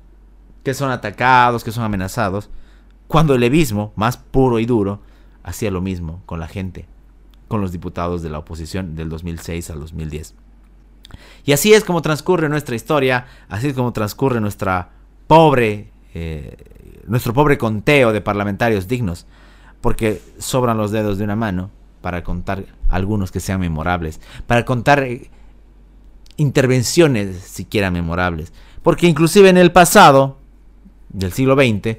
que 0.63 0.75
son 0.75 0.91
atacados, 0.91 1.65
que 1.65 1.73
son 1.73 1.85
amenazados, 1.85 2.51
cuando 3.07 3.35
el 3.35 3.41
levismo, 3.41 3.93
más 3.97 4.17
puro 4.17 4.59
y 4.59 4.67
duro, 4.67 5.01
hacía 5.43 5.71
lo 5.71 5.81
mismo 5.81 6.23
con 6.27 6.41
la 6.41 6.49
gente, 6.49 6.87
con 7.49 7.61
los 7.61 7.73
diputados 7.73 8.23
de 8.23 8.31
la 8.31 8.39
oposición 8.39 8.97
del 8.97 9.09
2006 9.09 9.71
al 9.71 9.81
2010. 9.81 10.35
Y 11.45 11.53
así 11.53 11.73
es 11.73 11.85
como 11.85 12.03
transcurre 12.03 12.49
nuestra 12.49 12.75
historia, 12.75 13.27
así 13.49 13.69
es 13.69 13.75
como 13.75 13.93
transcurre 13.93 14.41
nuestra 14.41 14.91
pobre, 15.29 15.93
eh, 16.15 16.57
nuestro 17.07 17.33
pobre 17.33 17.59
conteo 17.59 18.13
de 18.13 18.21
parlamentarios 18.21 18.89
dignos, 18.89 19.27
porque 19.81 20.21
sobran 20.39 20.79
los 20.79 20.91
dedos 20.91 21.19
de 21.19 21.25
una 21.25 21.37
mano 21.37 21.71
para 22.07 22.23
contar 22.23 22.67
algunos 22.89 23.33
que 23.33 23.41
sean 23.41 23.59
memorables, 23.59 24.21
para 24.47 24.65
contar 24.65 25.03
eh, 25.03 25.29
intervenciones 26.37 27.39
siquiera 27.39 27.91
memorables. 27.91 28.53
Porque 28.85 29.09
inclusive 29.09 29.49
en 29.49 29.57
el 29.57 29.73
pasado 29.73 30.39
del 31.09 31.33
siglo 31.33 31.57
XX 31.57 31.97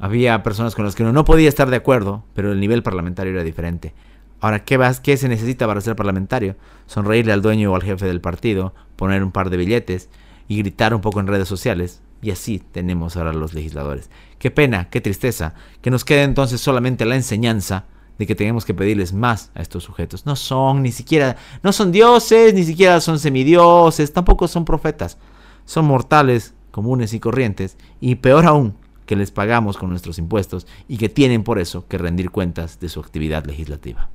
había 0.00 0.42
personas 0.42 0.74
con 0.74 0.84
las 0.84 0.96
que 0.96 1.04
uno 1.04 1.12
no 1.12 1.24
podía 1.24 1.48
estar 1.48 1.70
de 1.70 1.76
acuerdo, 1.76 2.24
pero 2.34 2.50
el 2.50 2.58
nivel 2.58 2.82
parlamentario 2.82 3.32
era 3.32 3.44
diferente. 3.44 3.94
Ahora, 4.40 4.64
¿qué, 4.64 4.76
vas, 4.76 4.98
¿qué 4.98 5.16
se 5.16 5.28
necesita 5.28 5.68
para 5.68 5.80
ser 5.80 5.94
parlamentario? 5.94 6.56
Sonreírle 6.88 7.32
al 7.32 7.40
dueño 7.40 7.70
o 7.70 7.76
al 7.76 7.84
jefe 7.84 8.06
del 8.06 8.20
partido, 8.20 8.74
poner 8.96 9.22
un 9.22 9.30
par 9.30 9.50
de 9.50 9.56
billetes 9.56 10.08
y 10.48 10.58
gritar 10.58 10.96
un 10.96 11.00
poco 11.00 11.20
en 11.20 11.28
redes 11.28 11.46
sociales. 11.46 12.02
Y 12.22 12.32
así 12.32 12.58
tenemos 12.58 13.16
ahora 13.16 13.32
los 13.32 13.54
legisladores. 13.54 14.10
Qué 14.40 14.50
pena, 14.50 14.90
qué 14.90 15.00
tristeza, 15.00 15.54
que 15.80 15.92
nos 15.92 16.04
quede 16.04 16.24
entonces 16.24 16.60
solamente 16.60 17.04
la 17.04 17.14
enseñanza 17.14 17.84
de 18.18 18.26
que 18.26 18.34
tenemos 18.34 18.64
que 18.64 18.74
pedirles 18.74 19.12
más 19.12 19.50
a 19.54 19.62
estos 19.62 19.84
sujetos. 19.84 20.26
No 20.26 20.36
son 20.36 20.82
ni 20.82 20.92
siquiera, 20.92 21.36
no 21.62 21.72
son 21.72 21.92
dioses, 21.92 22.54
ni 22.54 22.64
siquiera 22.64 23.00
son 23.00 23.18
semidioses, 23.18 24.12
tampoco 24.12 24.48
son 24.48 24.64
profetas. 24.64 25.18
Son 25.64 25.84
mortales, 25.84 26.54
comunes 26.70 27.14
y 27.14 27.20
corrientes, 27.20 27.76
y 28.00 28.16
peor 28.16 28.46
aún, 28.46 28.74
que 29.06 29.16
les 29.16 29.30
pagamos 29.30 29.76
con 29.76 29.90
nuestros 29.90 30.18
impuestos 30.18 30.66
y 30.88 30.96
que 30.96 31.08
tienen 31.08 31.42
por 31.42 31.58
eso 31.58 31.86
que 31.88 31.98
rendir 31.98 32.30
cuentas 32.30 32.80
de 32.80 32.88
su 32.88 33.00
actividad 33.00 33.44
legislativa. 33.44 34.10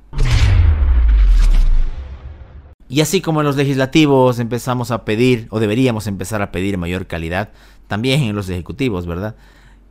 Y 2.88 3.02
así 3.02 3.20
como 3.20 3.40
en 3.40 3.46
los 3.46 3.56
legislativos 3.56 4.40
empezamos 4.40 4.90
a 4.90 5.04
pedir, 5.04 5.46
o 5.50 5.60
deberíamos 5.60 6.08
empezar 6.08 6.42
a 6.42 6.50
pedir 6.50 6.76
mayor 6.76 7.06
calidad, 7.06 7.50
también 7.86 8.22
en 8.22 8.34
los 8.34 8.48
ejecutivos, 8.48 9.06
¿verdad? 9.06 9.36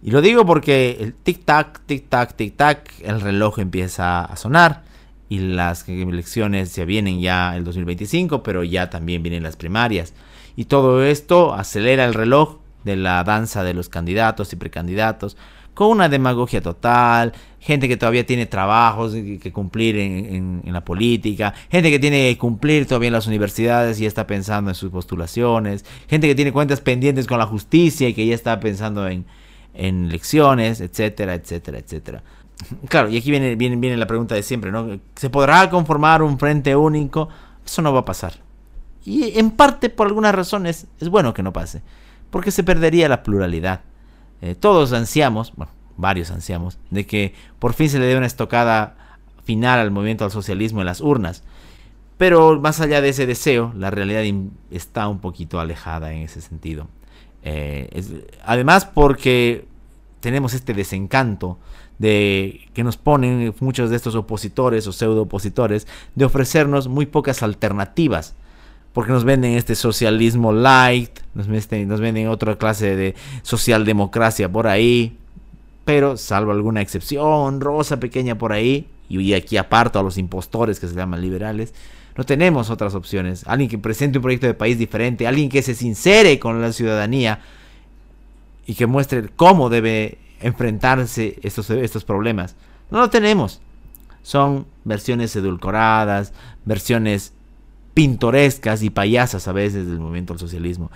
Y 0.01 0.11
lo 0.11 0.21
digo 0.21 0.45
porque 0.45 0.97
el 0.99 1.13
tic-tac, 1.13 1.81
tic-tac, 1.87 2.35
tic-tac, 2.35 2.79
el 3.03 3.19
reloj 3.19 3.59
empieza 3.59 4.23
a 4.23 4.35
sonar 4.37 4.83
y 5.27 5.39
las 5.39 5.87
elecciones 5.87 6.75
ya 6.75 6.85
vienen 6.85 7.19
ya 7.19 7.55
el 7.55 7.63
2025, 7.63 8.41
pero 8.41 8.63
ya 8.63 8.89
también 8.89 9.21
vienen 9.21 9.43
las 9.43 9.57
primarias. 9.57 10.13
Y 10.55 10.65
todo 10.65 11.03
esto 11.03 11.53
acelera 11.53 12.05
el 12.05 12.13
reloj 12.13 12.57
de 12.83 12.95
la 12.95 13.23
danza 13.23 13.63
de 13.63 13.73
los 13.73 13.89
candidatos 13.89 14.53
y 14.53 14.55
precandidatos 14.55 15.37
con 15.73 15.91
una 15.91 16.09
demagogia 16.09 16.61
total, 16.61 17.31
gente 17.59 17.87
que 17.87 17.95
todavía 17.95 18.25
tiene 18.25 18.45
trabajos 18.45 19.13
que 19.13 19.51
cumplir 19.53 19.97
en, 19.97 20.61
en, 20.65 20.73
la 20.73 20.83
política, 20.83 21.53
gente 21.71 21.89
que 21.89 21.99
tiene 21.99 22.29
que 22.29 22.37
cumplir 22.37 22.85
todavía 22.85 23.07
en 23.07 23.13
las 23.13 23.27
universidades 23.27 24.01
y 24.01 24.05
está 24.05 24.27
pensando 24.27 24.71
en 24.71 24.75
sus 24.75 24.91
postulaciones, 24.91 25.85
gente 26.09 26.27
que 26.27 26.35
tiene 26.35 26.51
cuentas 26.51 26.81
pendientes 26.81 27.27
con 27.27 27.39
la 27.39 27.45
justicia 27.45 28.09
y 28.09 28.13
que 28.13 28.25
ya 28.25 28.35
está 28.35 28.59
pensando 28.59 29.07
en, 29.07 29.25
en 29.79 30.05
elecciones, 30.05 30.81
etcétera, 30.81 31.33
etcétera, 31.33 31.79
etcétera. 31.79 32.23
Claro, 32.89 33.09
y 33.09 33.17
aquí 33.17 33.31
viene, 33.31 33.55
viene, 33.55 33.77
viene 33.77 33.95
la 33.95 34.07
pregunta 34.07 34.35
de 34.35 34.43
siempre, 34.43 34.71
¿no? 34.71 34.99
¿Se 35.15 35.29
podrá 35.29 35.69
conformar 35.69 36.21
un 36.21 36.37
frente 36.37 36.75
único? 36.75 37.29
Eso 37.65 37.81
no 37.81 37.93
va 37.93 38.01
a 38.01 38.05
pasar. 38.05 38.33
Y 39.05 39.39
en 39.39 39.51
parte, 39.51 39.89
por 39.89 40.07
algunas 40.07 40.35
razones, 40.35 40.87
es 40.99 41.07
bueno 41.07 41.33
que 41.33 41.41
no 41.41 41.53
pase, 41.53 41.81
porque 42.29 42.51
se 42.51 42.63
perdería 42.63 43.07
la 43.07 43.23
pluralidad. 43.23 43.81
Eh, 44.41 44.55
todos 44.55 44.91
ansiamos, 44.91 45.53
bueno, 45.55 45.71
varios 45.95 46.31
ansiamos, 46.31 46.77
de 46.89 47.05
que 47.05 47.33
por 47.59 47.73
fin 47.73 47.89
se 47.89 47.99
le 47.99 48.05
dé 48.05 48.17
una 48.17 48.27
estocada 48.27 48.97
final 49.45 49.79
al 49.79 49.91
movimiento 49.91 50.25
al 50.25 50.31
socialismo 50.31 50.81
en 50.81 50.87
las 50.87 50.99
urnas. 50.99 51.43
Pero 52.17 52.59
más 52.59 52.81
allá 52.81 52.99
de 52.99 53.09
ese 53.09 53.25
deseo, 53.25 53.71
la 53.77 53.91
realidad 53.91 54.23
está 54.71 55.07
un 55.07 55.19
poquito 55.19 55.61
alejada 55.61 56.11
en 56.11 56.23
ese 56.23 56.41
sentido. 56.41 56.89
Eh, 57.43 57.89
además 58.43 58.83
porque 58.83 59.68
tenemos 60.19 60.53
este 60.53 60.73
desencanto 60.73 61.57
de 61.97 62.67
que 62.73 62.83
nos 62.83 62.97
ponen 62.97 63.53
muchos 63.59 63.89
de 63.89 63.95
estos 63.95 64.15
opositores 64.15 64.87
o 64.87 64.91
pseudo 64.91 65.23
opositores 65.23 65.87
de 66.15 66.25
ofrecernos 66.25 66.87
muy 66.87 67.05
pocas 67.05 67.43
alternativas 67.43 68.35
porque 68.93 69.11
nos 69.11 69.23
venden 69.23 69.53
este 69.53 69.75
socialismo 69.75 70.51
light, 70.51 71.19
nos 71.33 71.47
venden, 71.47 71.87
nos 71.87 72.01
venden 72.01 72.27
otra 72.27 72.57
clase 72.57 72.95
de 72.95 73.15
socialdemocracia 73.43 74.51
por 74.51 74.67
ahí, 74.67 75.17
pero 75.85 76.17
salvo 76.17 76.51
alguna 76.51 76.81
excepción 76.81 77.61
rosa 77.61 77.99
pequeña 77.99 78.37
por 78.37 78.51
ahí, 78.51 78.87
y 79.07 79.33
aquí 79.33 79.57
aparto 79.57 79.99
a 79.99 80.03
los 80.03 80.17
impostores 80.17 80.79
que 80.79 80.87
se 80.87 80.95
llaman 80.95 81.21
liberales, 81.21 81.73
no 82.15 82.25
tenemos 82.25 82.69
otras 82.69 82.95
opciones. 82.95 83.43
Alguien 83.47 83.69
que 83.69 83.77
presente 83.77 84.17
un 84.17 84.23
proyecto 84.23 84.47
de 84.47 84.53
país 84.53 84.77
diferente, 84.77 85.25
alguien 85.25 85.49
que 85.49 85.61
se 85.61 85.73
sincere 85.73 86.37
con 86.37 86.61
la 86.61 86.73
ciudadanía 86.73 87.39
y 88.69 88.75
que 88.75 88.85
muestre 88.85 89.29
cómo 89.35 89.67
debe 89.67 90.19
enfrentarse 90.41 91.39
estos, 91.41 91.71
estos 91.71 92.05
problemas. 92.05 92.55
No 92.91 92.99
lo 92.99 93.09
tenemos. 93.09 93.61
Son 94.21 94.67
versiones 94.83 95.35
edulcoradas, 95.35 96.33
versiones 96.65 97.33
pintorescas 97.95 98.83
y 98.83 98.91
payasas 98.91 99.47
a 99.47 99.53
veces 99.53 99.87
del 99.87 99.97
movimiento 99.97 100.33
del 100.33 100.39
socialismo. 100.39 100.91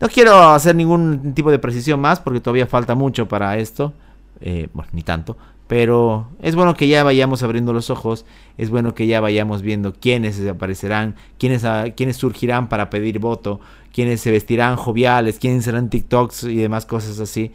No 0.00 0.08
quiero 0.08 0.40
hacer 0.48 0.74
ningún 0.74 1.34
tipo 1.34 1.50
de 1.50 1.58
precisión 1.58 2.00
más 2.00 2.18
porque 2.18 2.40
todavía 2.40 2.66
falta 2.66 2.94
mucho 2.94 3.28
para 3.28 3.58
esto. 3.58 3.92
Eh, 4.40 4.68
bueno, 4.72 4.88
ni 4.94 5.02
tanto. 5.02 5.36
Pero 5.66 6.28
es 6.40 6.54
bueno 6.54 6.74
que 6.74 6.86
ya 6.86 7.02
vayamos 7.02 7.42
abriendo 7.42 7.72
los 7.72 7.90
ojos, 7.90 8.24
es 8.56 8.70
bueno 8.70 8.94
que 8.94 9.06
ya 9.06 9.20
vayamos 9.20 9.62
viendo 9.62 9.92
quiénes 9.92 10.40
aparecerán, 10.46 11.16
quiénes, 11.38 11.64
quiénes 11.96 12.16
surgirán 12.16 12.68
para 12.68 12.88
pedir 12.88 13.18
voto, 13.18 13.60
quiénes 13.92 14.20
se 14.20 14.30
vestirán 14.30 14.76
joviales, 14.76 15.38
quiénes 15.38 15.64
serán 15.64 15.90
TikToks 15.90 16.44
y 16.44 16.56
demás 16.56 16.86
cosas 16.86 17.18
así, 17.18 17.50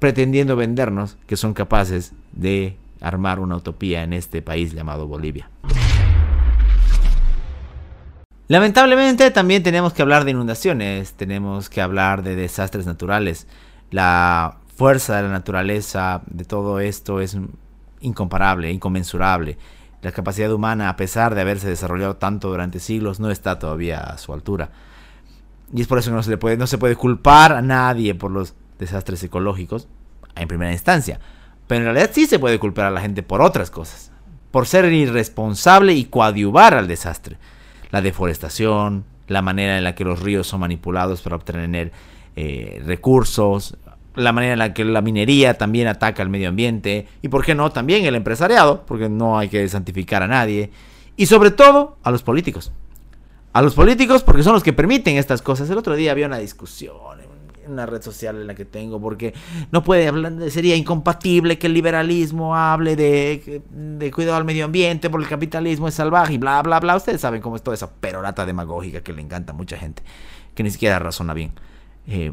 pretendiendo 0.00 0.56
vendernos 0.56 1.16
que 1.26 1.36
son 1.36 1.54
capaces 1.54 2.12
de 2.32 2.76
armar 3.00 3.38
una 3.38 3.56
utopía 3.56 4.02
en 4.02 4.14
este 4.14 4.42
país 4.42 4.72
llamado 4.72 5.06
Bolivia. 5.06 5.48
Lamentablemente 8.48 9.30
también 9.30 9.62
tenemos 9.62 9.94
que 9.94 10.02
hablar 10.02 10.24
de 10.24 10.32
inundaciones, 10.32 11.14
tenemos 11.14 11.70
que 11.70 11.80
hablar 11.80 12.22
de 12.22 12.36
desastres 12.36 12.84
naturales. 12.84 13.46
La 13.90 14.58
fuerza 14.76 15.16
de 15.16 15.22
la 15.22 15.28
naturaleza 15.28 16.22
de 16.26 16.44
todo 16.44 16.80
esto 16.80 17.20
es 17.20 17.36
incomparable, 18.00 18.70
inconmensurable. 18.70 19.56
La 20.02 20.12
capacidad 20.12 20.52
humana, 20.52 20.88
a 20.88 20.96
pesar 20.96 21.34
de 21.34 21.40
haberse 21.40 21.68
desarrollado 21.68 22.16
tanto 22.16 22.48
durante 22.50 22.78
siglos, 22.78 23.20
no 23.20 23.30
está 23.30 23.58
todavía 23.58 24.00
a 24.00 24.18
su 24.18 24.32
altura. 24.32 24.70
Y 25.72 25.80
es 25.80 25.86
por 25.86 25.98
eso 25.98 26.10
que 26.10 26.16
no 26.16 26.22
se, 26.22 26.30
le 26.30 26.36
puede, 26.36 26.56
no 26.56 26.66
se 26.66 26.78
puede 26.78 26.96
culpar 26.96 27.52
a 27.52 27.62
nadie 27.62 28.14
por 28.14 28.30
los 28.30 28.54
desastres 28.78 29.22
ecológicos 29.22 29.88
en 30.36 30.48
primera 30.48 30.72
instancia. 30.72 31.20
Pero 31.66 31.80
en 31.80 31.84
realidad 31.86 32.10
sí 32.12 32.26
se 32.26 32.38
puede 32.38 32.58
culpar 32.58 32.86
a 32.86 32.90
la 32.90 33.00
gente 33.00 33.22
por 33.22 33.40
otras 33.40 33.70
cosas. 33.70 34.12
Por 34.50 34.66
ser 34.66 34.92
irresponsable 34.92 35.94
y 35.94 36.04
coadyuvar 36.04 36.74
al 36.74 36.86
desastre. 36.86 37.38
La 37.90 38.02
deforestación, 38.02 39.04
la 39.26 39.40
manera 39.40 39.78
en 39.78 39.84
la 39.84 39.94
que 39.94 40.04
los 40.04 40.20
ríos 40.20 40.46
son 40.46 40.60
manipulados 40.60 41.22
para 41.22 41.36
obtener 41.36 41.92
eh, 42.36 42.82
recursos, 42.84 43.76
la 44.14 44.32
manera 44.32 44.52
en 44.52 44.58
la 44.58 44.74
que 44.74 44.84
la 44.84 45.02
minería 45.02 45.54
también 45.54 45.88
ataca 45.88 46.22
al 46.22 46.28
medio 46.28 46.48
ambiente 46.48 47.06
y, 47.22 47.28
por 47.28 47.44
qué 47.44 47.54
no, 47.54 47.72
también 47.72 48.04
el 48.04 48.14
empresariado, 48.14 48.84
porque 48.86 49.08
no 49.08 49.38
hay 49.38 49.48
que 49.48 49.68
santificar 49.68 50.22
a 50.22 50.28
nadie, 50.28 50.70
y 51.16 51.26
sobre 51.26 51.50
todo 51.50 51.96
a 52.02 52.10
los 52.10 52.22
políticos. 52.22 52.72
A 53.52 53.62
los 53.62 53.74
políticos 53.74 54.22
porque 54.22 54.42
son 54.42 54.54
los 54.54 54.64
que 54.64 54.72
permiten 54.72 55.16
estas 55.16 55.40
cosas. 55.40 55.70
El 55.70 55.78
otro 55.78 55.94
día 55.94 56.10
había 56.10 56.26
una 56.26 56.38
discusión 56.38 56.96
en 57.20 57.72
una 57.72 57.86
red 57.86 58.02
social 58.02 58.36
en 58.40 58.46
la 58.46 58.54
que 58.54 58.64
tengo 58.64 59.00
porque 59.00 59.32
no 59.70 59.84
puede 59.84 60.08
hablar, 60.08 60.50
sería 60.50 60.76
incompatible 60.76 61.58
que 61.58 61.68
el 61.68 61.74
liberalismo 61.74 62.56
hable 62.56 62.96
de, 62.96 63.62
de 63.70 64.10
cuidado 64.10 64.36
al 64.36 64.44
medio 64.44 64.64
ambiente 64.64 65.08
porque 65.08 65.24
el 65.24 65.30
capitalismo 65.30 65.88
es 65.88 65.94
salvaje 65.94 66.34
y 66.34 66.38
bla, 66.38 66.62
bla, 66.62 66.80
bla. 66.80 66.96
Ustedes 66.96 67.20
saben 67.20 67.40
cómo 67.40 67.56
es 67.56 67.62
toda 67.62 67.76
esa 67.76 67.90
perorata 67.90 68.44
demagógica 68.44 69.02
que 69.02 69.12
le 69.12 69.22
encanta 69.22 69.52
a 69.52 69.56
mucha 69.56 69.78
gente, 69.78 70.02
que 70.54 70.62
ni 70.62 70.70
siquiera 70.70 70.98
razona 70.98 71.32
bien. 71.32 71.52
Eh, 72.06 72.32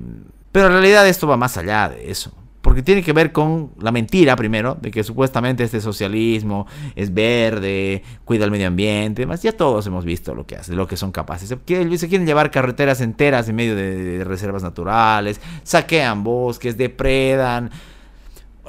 pero 0.52 0.68
en 0.68 0.74
realidad 0.74 1.08
esto 1.08 1.28
va 1.28 1.38
más 1.38 1.58
allá 1.58 1.90
de 1.90 2.12
eso. 2.12 2.34
Porque 2.62 2.84
tiene 2.84 3.02
que 3.02 3.12
ver 3.12 3.32
con 3.32 3.72
la 3.80 3.92
mentira, 3.92 4.36
primero, 4.36 4.78
de 4.80 4.92
que 4.92 5.04
supuestamente 5.04 5.64
este 5.64 5.82
socialismo 5.82 6.68
es 6.96 7.12
verde, 7.12 8.04
cuida 8.24 8.46
el 8.46 8.52
medio 8.52 8.68
ambiente. 8.68 9.26
Más 9.26 9.42
ya 9.42 9.52
todos 9.52 9.88
hemos 9.88 10.06
visto 10.06 10.36
lo 10.36 10.46
que 10.46 10.58
hace, 10.58 10.74
lo 10.74 10.88
que 10.88 10.96
son 10.96 11.12
capaces. 11.12 11.50
Se 11.50 11.58
quieren 11.58 12.26
llevar 12.28 12.52
carreteras 12.52 13.02
enteras 13.02 13.50
en 13.50 13.56
medio 13.56 13.76
de, 13.76 14.24
reservas 14.24 14.62
naturales, 14.62 15.42
saquean 15.64 16.24
bosques, 16.24 16.78
depredan, 16.78 17.72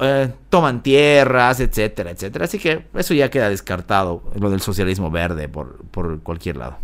eh, 0.01 0.31
toman 0.49 0.81
tierras, 0.81 1.59
etcétera, 1.59 2.09
etcétera. 2.09 2.45
Así 2.45 2.57
que 2.57 2.87
eso 2.95 3.13
ya 3.13 3.29
queda 3.29 3.47
descartado, 3.47 4.23
lo 4.39 4.49
del 4.49 4.61
socialismo 4.61 5.11
verde, 5.11 5.49
por, 5.49 5.85
por 5.91 6.19
cualquier 6.23 6.57
lado. 6.57 6.77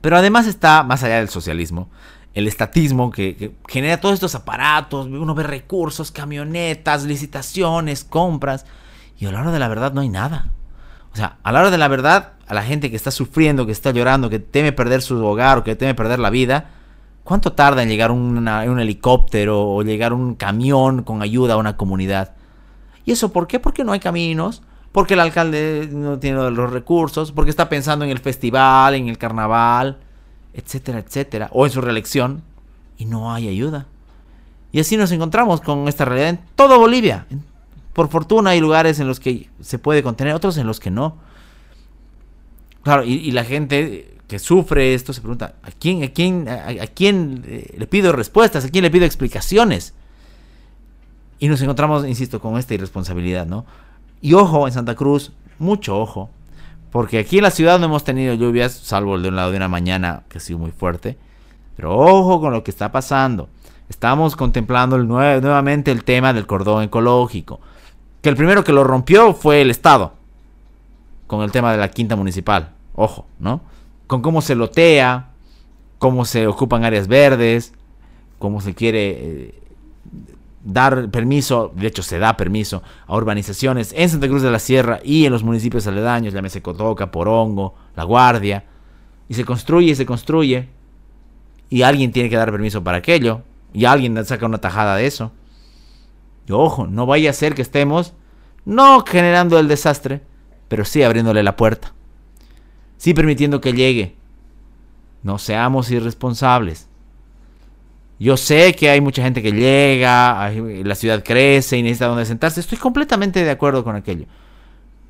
Pero 0.00 0.16
además 0.16 0.46
está, 0.46 0.82
más 0.82 1.02
allá 1.02 1.18
del 1.18 1.28
socialismo, 1.28 1.90
el 2.34 2.48
estatismo 2.48 3.10
que, 3.10 3.54
genera 3.68 4.00
todos 4.00 4.14
estos 4.14 4.34
aparatos, 4.34 5.06
uno 5.06 5.34
ve 5.34 5.42
recursos, 5.42 6.10
camionetas, 6.10 7.04
licitaciones, 7.04 8.04
compras, 8.04 8.64
y 9.18 9.26
a 9.26 9.32
la 9.32 9.40
hora 9.40 9.52
de 9.52 9.58
la 9.58 9.68
verdad 9.68 9.92
no 9.92 10.00
hay 10.00 10.08
nada. 10.08 10.50
O 11.12 11.16
sea, 11.16 11.36
a 11.42 11.52
la 11.52 11.60
hora 11.60 11.70
de 11.70 11.78
la 11.78 11.88
verdad, 11.88 12.32
a 12.46 12.54
la 12.54 12.62
gente 12.62 12.90
que 12.90 12.96
está 12.96 13.10
sufriendo, 13.10 13.66
que 13.66 13.72
está 13.72 13.90
llorando, 13.90 14.30
que 14.30 14.38
teme 14.38 14.72
perder 14.72 15.02
su 15.02 15.22
hogar 15.24 15.58
o 15.58 15.64
que 15.64 15.76
teme 15.76 15.94
perder 15.94 16.18
la 16.18 16.30
vida, 16.30 16.70
¿cuánto 17.22 17.52
tarda 17.52 17.82
en 17.82 17.90
llegar 17.90 18.10
un 18.10 18.80
helicóptero 18.80 19.68
o 19.68 19.82
llegar 19.82 20.14
un 20.14 20.34
camión 20.34 21.02
con 21.02 21.20
ayuda 21.20 21.54
a 21.54 21.58
una 21.58 21.76
comunidad? 21.76 22.32
¿Y 23.04 23.12
eso 23.12 23.30
por 23.30 23.46
qué? 23.46 23.60
Porque 23.60 23.84
no 23.84 23.92
hay 23.92 24.00
caminos, 24.00 24.62
porque 24.90 25.14
el 25.14 25.20
alcalde 25.20 25.88
no 25.92 26.18
tiene 26.18 26.50
los 26.50 26.72
recursos, 26.72 27.30
porque 27.30 27.50
está 27.50 27.68
pensando 27.68 28.06
en 28.06 28.10
el 28.10 28.20
festival, 28.20 28.94
en 28.94 29.08
el 29.08 29.18
carnaval 29.18 29.98
etcétera, 30.54 30.98
etcétera, 30.98 31.48
o 31.52 31.66
en 31.66 31.72
su 31.72 31.80
reelección, 31.80 32.42
y 32.98 33.04
no 33.04 33.32
hay 33.32 33.48
ayuda. 33.48 33.86
Y 34.72 34.80
así 34.80 34.96
nos 34.96 35.12
encontramos 35.12 35.60
con 35.60 35.88
esta 35.88 36.04
realidad 36.04 36.30
en 36.30 36.40
todo 36.56 36.78
Bolivia. 36.78 37.26
Por 37.92 38.08
fortuna 38.08 38.50
hay 38.50 38.60
lugares 38.60 39.00
en 39.00 39.06
los 39.06 39.20
que 39.20 39.50
se 39.60 39.78
puede 39.78 40.02
contener, 40.02 40.34
otros 40.34 40.56
en 40.56 40.66
los 40.66 40.80
que 40.80 40.90
no. 40.90 41.16
Claro, 42.82 43.04
y, 43.04 43.30
la 43.30 43.44
gente 43.44 44.16
que 44.26 44.38
sufre 44.38 44.94
esto 44.94 45.12
se 45.12 45.20
pregunta, 45.20 45.54
¿a 45.62 45.70
quién, 45.70 46.02
a 46.02 46.08
quién, 46.08 46.48
a, 46.48 46.86
quién 46.88 47.44
eh, 47.46 47.74
le 47.76 47.86
pido 47.86 48.12
respuestas? 48.12 48.64
¿A 48.64 48.70
quién 48.70 48.82
le 48.82 48.90
pido 48.90 49.04
explicaciones? 49.04 49.94
Y 51.38 51.48
nos 51.48 51.60
encontramos, 51.60 52.06
insisto, 52.06 52.40
con 52.40 52.56
esta 52.56 52.74
irresponsabilidad, 52.74 53.46
¿no? 53.46 53.66
Y 54.20 54.34
ojo, 54.34 54.66
en 54.66 54.72
Santa 54.72 54.94
Cruz, 54.94 55.32
mucho 55.58 56.00
ojo, 56.00 56.30
porque 56.92 57.18
aquí 57.18 57.38
en 57.38 57.44
la 57.44 57.50
ciudad 57.50 57.80
no 57.80 57.86
hemos 57.86 58.04
tenido 58.04 58.34
lluvias, 58.34 58.72
salvo 58.72 59.16
el 59.16 59.22
de 59.22 59.30
un 59.30 59.36
lado 59.36 59.50
de 59.50 59.56
una 59.56 59.68
mañana 59.68 60.24
que 60.28 60.36
ha 60.36 60.40
sido 60.42 60.58
muy 60.58 60.70
fuerte. 60.70 61.16
Pero 61.74 61.96
ojo 61.96 62.38
con 62.38 62.52
lo 62.52 62.62
que 62.62 62.70
está 62.70 62.92
pasando. 62.92 63.48
Estamos 63.88 64.36
contemplando 64.36 64.98
nuevamente 64.98 65.90
el 65.90 66.04
tema 66.04 66.34
del 66.34 66.46
cordón 66.46 66.82
ecológico. 66.82 67.60
Que 68.20 68.28
el 68.28 68.36
primero 68.36 68.62
que 68.62 68.74
lo 68.74 68.84
rompió 68.84 69.32
fue 69.32 69.62
el 69.62 69.70
Estado. 69.70 70.12
Con 71.26 71.40
el 71.40 71.50
tema 71.50 71.72
de 71.72 71.78
la 71.78 71.88
quinta 71.88 72.14
municipal. 72.14 72.74
Ojo, 72.94 73.24
¿no? 73.38 73.62
Con 74.06 74.20
cómo 74.20 74.42
se 74.42 74.54
lotea, 74.54 75.30
cómo 75.98 76.26
se 76.26 76.46
ocupan 76.46 76.84
áreas 76.84 77.08
verdes, 77.08 77.72
cómo 78.38 78.60
se 78.60 78.74
quiere 78.74 79.10
eh, 79.10 79.62
dar 80.64 81.10
permiso, 81.10 81.72
de 81.74 81.88
hecho 81.88 82.02
se 82.02 82.18
da 82.18 82.36
permiso 82.36 82.82
a 83.06 83.16
urbanizaciones 83.16 83.92
en 83.96 84.08
Santa 84.08 84.28
Cruz 84.28 84.42
de 84.42 84.50
la 84.50 84.58
Sierra 84.58 85.00
y 85.02 85.24
en 85.24 85.32
los 85.32 85.42
municipios 85.42 85.86
aledaños, 85.86 86.34
llámese 86.34 86.62
Cotoca, 86.62 87.10
Porongo, 87.10 87.74
La 87.96 88.04
Guardia, 88.04 88.64
y 89.28 89.34
se 89.34 89.44
construye 89.44 89.92
y 89.92 89.94
se 89.94 90.06
construye, 90.06 90.68
y 91.68 91.82
alguien 91.82 92.12
tiene 92.12 92.28
que 92.28 92.36
dar 92.36 92.52
permiso 92.52 92.84
para 92.84 92.98
aquello, 92.98 93.42
y 93.72 93.86
alguien 93.86 94.24
saca 94.24 94.46
una 94.46 94.58
tajada 94.58 94.96
de 94.96 95.06
eso. 95.06 95.32
Y 96.46 96.52
ojo, 96.52 96.86
no 96.86 97.06
vaya 97.06 97.30
a 97.30 97.34
ser 97.34 97.54
que 97.54 97.62
estemos 97.62 98.14
no 98.64 99.04
generando 99.04 99.58
el 99.58 99.68
desastre, 99.68 100.22
pero 100.68 100.84
sí 100.84 101.02
abriéndole 101.02 101.42
la 101.42 101.56
puerta, 101.56 101.92
sí 102.96 103.14
permitiendo 103.14 103.60
que 103.60 103.72
llegue. 103.72 104.16
No 105.22 105.38
seamos 105.38 105.90
irresponsables. 105.90 106.88
Yo 108.22 108.36
sé 108.36 108.72
que 108.76 108.88
hay 108.88 109.00
mucha 109.00 109.20
gente 109.20 109.42
que 109.42 109.50
llega, 109.50 110.48
la 110.84 110.94
ciudad 110.94 111.24
crece 111.24 111.76
y 111.76 111.82
necesita 111.82 112.06
donde 112.06 112.24
sentarse. 112.24 112.60
Estoy 112.60 112.78
completamente 112.78 113.42
de 113.42 113.50
acuerdo 113.50 113.82
con 113.82 113.96
aquello. 113.96 114.26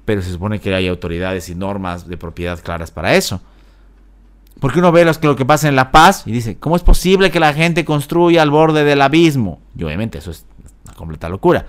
Pero 0.07 0.23
se 0.23 0.31
supone 0.31 0.61
que 0.61 0.75
hay 0.75 0.89
autoridades 0.89 1.51
y 1.51 1.55
normas 1.55 2.09
de 2.09 2.17
propiedad 2.17 2.59
claras 2.63 2.91
para 2.91 3.15
eso. 3.15 3.43
Porque 4.61 4.79
uno 4.79 4.93
ve 4.93 5.05
lo 5.05 5.37
que 5.37 5.45
pasa 5.45 5.69
en 5.69 5.77
La 5.77 5.91
Paz 5.91 6.23
y 6.25 6.33
dice, 6.33 6.57
¿cómo 6.57 6.75
es 6.75 6.83
posible 6.83 7.31
que 7.31 7.39
la 7.39 7.53
gente 7.53 7.85
construya 7.85 8.41
al 8.41 8.49
borde 8.49 8.83
del 8.83 9.03
abismo? 9.03 9.61
Y 9.77 9.85
obviamente 9.85 10.17
eso 10.17 10.31
es 10.31 10.47
una 10.87 10.95
completa 10.95 11.29
locura. 11.29 11.67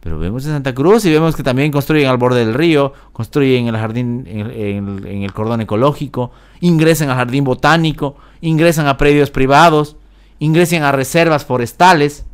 Pero 0.00 0.18
vemos 0.18 0.44
en 0.46 0.50
Santa 0.50 0.74
Cruz 0.74 1.04
y 1.04 1.12
vemos 1.12 1.36
que 1.36 1.44
también 1.44 1.70
construyen 1.70 2.08
al 2.08 2.16
borde 2.16 2.44
del 2.44 2.54
río, 2.54 2.94
construyen 3.12 3.68
en 3.68 3.74
el 3.76 3.80
jardín, 3.80 4.24
en 4.26 5.22
el 5.22 5.32
cordón 5.32 5.60
ecológico, 5.60 6.32
ingresan 6.58 7.10
al 7.10 7.16
jardín 7.16 7.44
botánico, 7.44 8.16
ingresan 8.40 8.88
a 8.88 8.96
predios 8.96 9.30
privados 9.30 9.96
ingresen 10.40 10.82
a 10.82 10.90
reservas 10.90 11.44
forestales, 11.44 12.26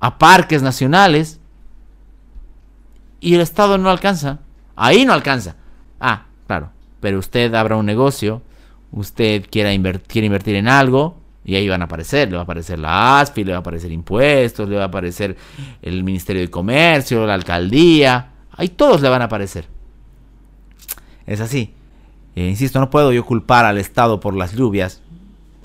a 0.00 0.18
parques 0.18 0.62
nacionales, 0.62 1.38
y 3.20 3.34
el 3.34 3.40
Estado 3.40 3.78
no 3.78 3.90
alcanza. 3.90 4.40
Ahí 4.74 5.04
no 5.04 5.12
alcanza. 5.12 5.56
Ah, 6.00 6.26
claro, 6.46 6.70
pero 7.00 7.18
usted 7.18 7.54
abra 7.54 7.76
un 7.76 7.86
negocio, 7.86 8.42
usted 8.90 9.46
quiera 9.50 9.70
quiere 10.06 10.26
invertir 10.26 10.56
en 10.56 10.68
algo, 10.68 11.18
y 11.44 11.56
ahí 11.56 11.68
van 11.68 11.82
a 11.82 11.86
aparecer, 11.86 12.28
le 12.28 12.34
va 12.34 12.40
a 12.40 12.44
aparecer 12.44 12.78
la 12.78 13.20
ASFI, 13.20 13.44
le 13.44 13.52
va 13.52 13.58
a 13.58 13.60
aparecer 13.60 13.90
impuestos, 13.92 14.68
le 14.68 14.76
va 14.76 14.82
a 14.82 14.86
aparecer 14.86 15.36
el 15.80 16.04
Ministerio 16.04 16.42
de 16.42 16.50
Comercio, 16.50 17.26
la 17.26 17.34
alcaldía, 17.34 18.32
ahí 18.52 18.68
todos 18.68 19.00
le 19.00 19.08
van 19.08 19.22
a 19.22 19.26
aparecer. 19.26 19.66
Es 21.26 21.40
así. 21.40 21.74
Eh, 22.36 22.48
insisto, 22.48 22.78
no 22.80 22.90
puedo 22.90 23.12
yo 23.12 23.24
culpar 23.24 23.64
al 23.64 23.78
Estado 23.78 24.20
por 24.20 24.34
las 24.34 24.54
lluvias, 24.54 25.02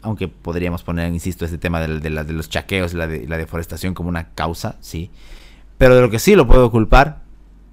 aunque 0.03 0.27
podríamos 0.27 0.83
poner, 0.83 1.11
insisto, 1.11 1.45
este 1.45 1.57
tema 1.57 1.79
de, 1.79 1.99
de 1.99 2.33
los 2.33 2.49
chaqueos 2.49 2.93
y 2.93 2.97
la, 2.97 3.07
la 3.07 3.37
deforestación 3.37 3.93
como 3.93 4.09
una 4.09 4.29
causa, 4.29 4.75
sí. 4.81 5.09
Pero 5.77 5.95
de 5.95 6.01
lo 6.01 6.09
que 6.09 6.19
sí 6.19 6.35
lo 6.35 6.45
puedo 6.45 6.69
culpar 6.69 7.23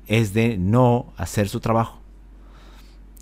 es 0.07 0.33
de 0.33 0.57
no 0.57 1.13
hacer 1.17 1.49
su 1.49 1.61
trabajo. 1.61 2.01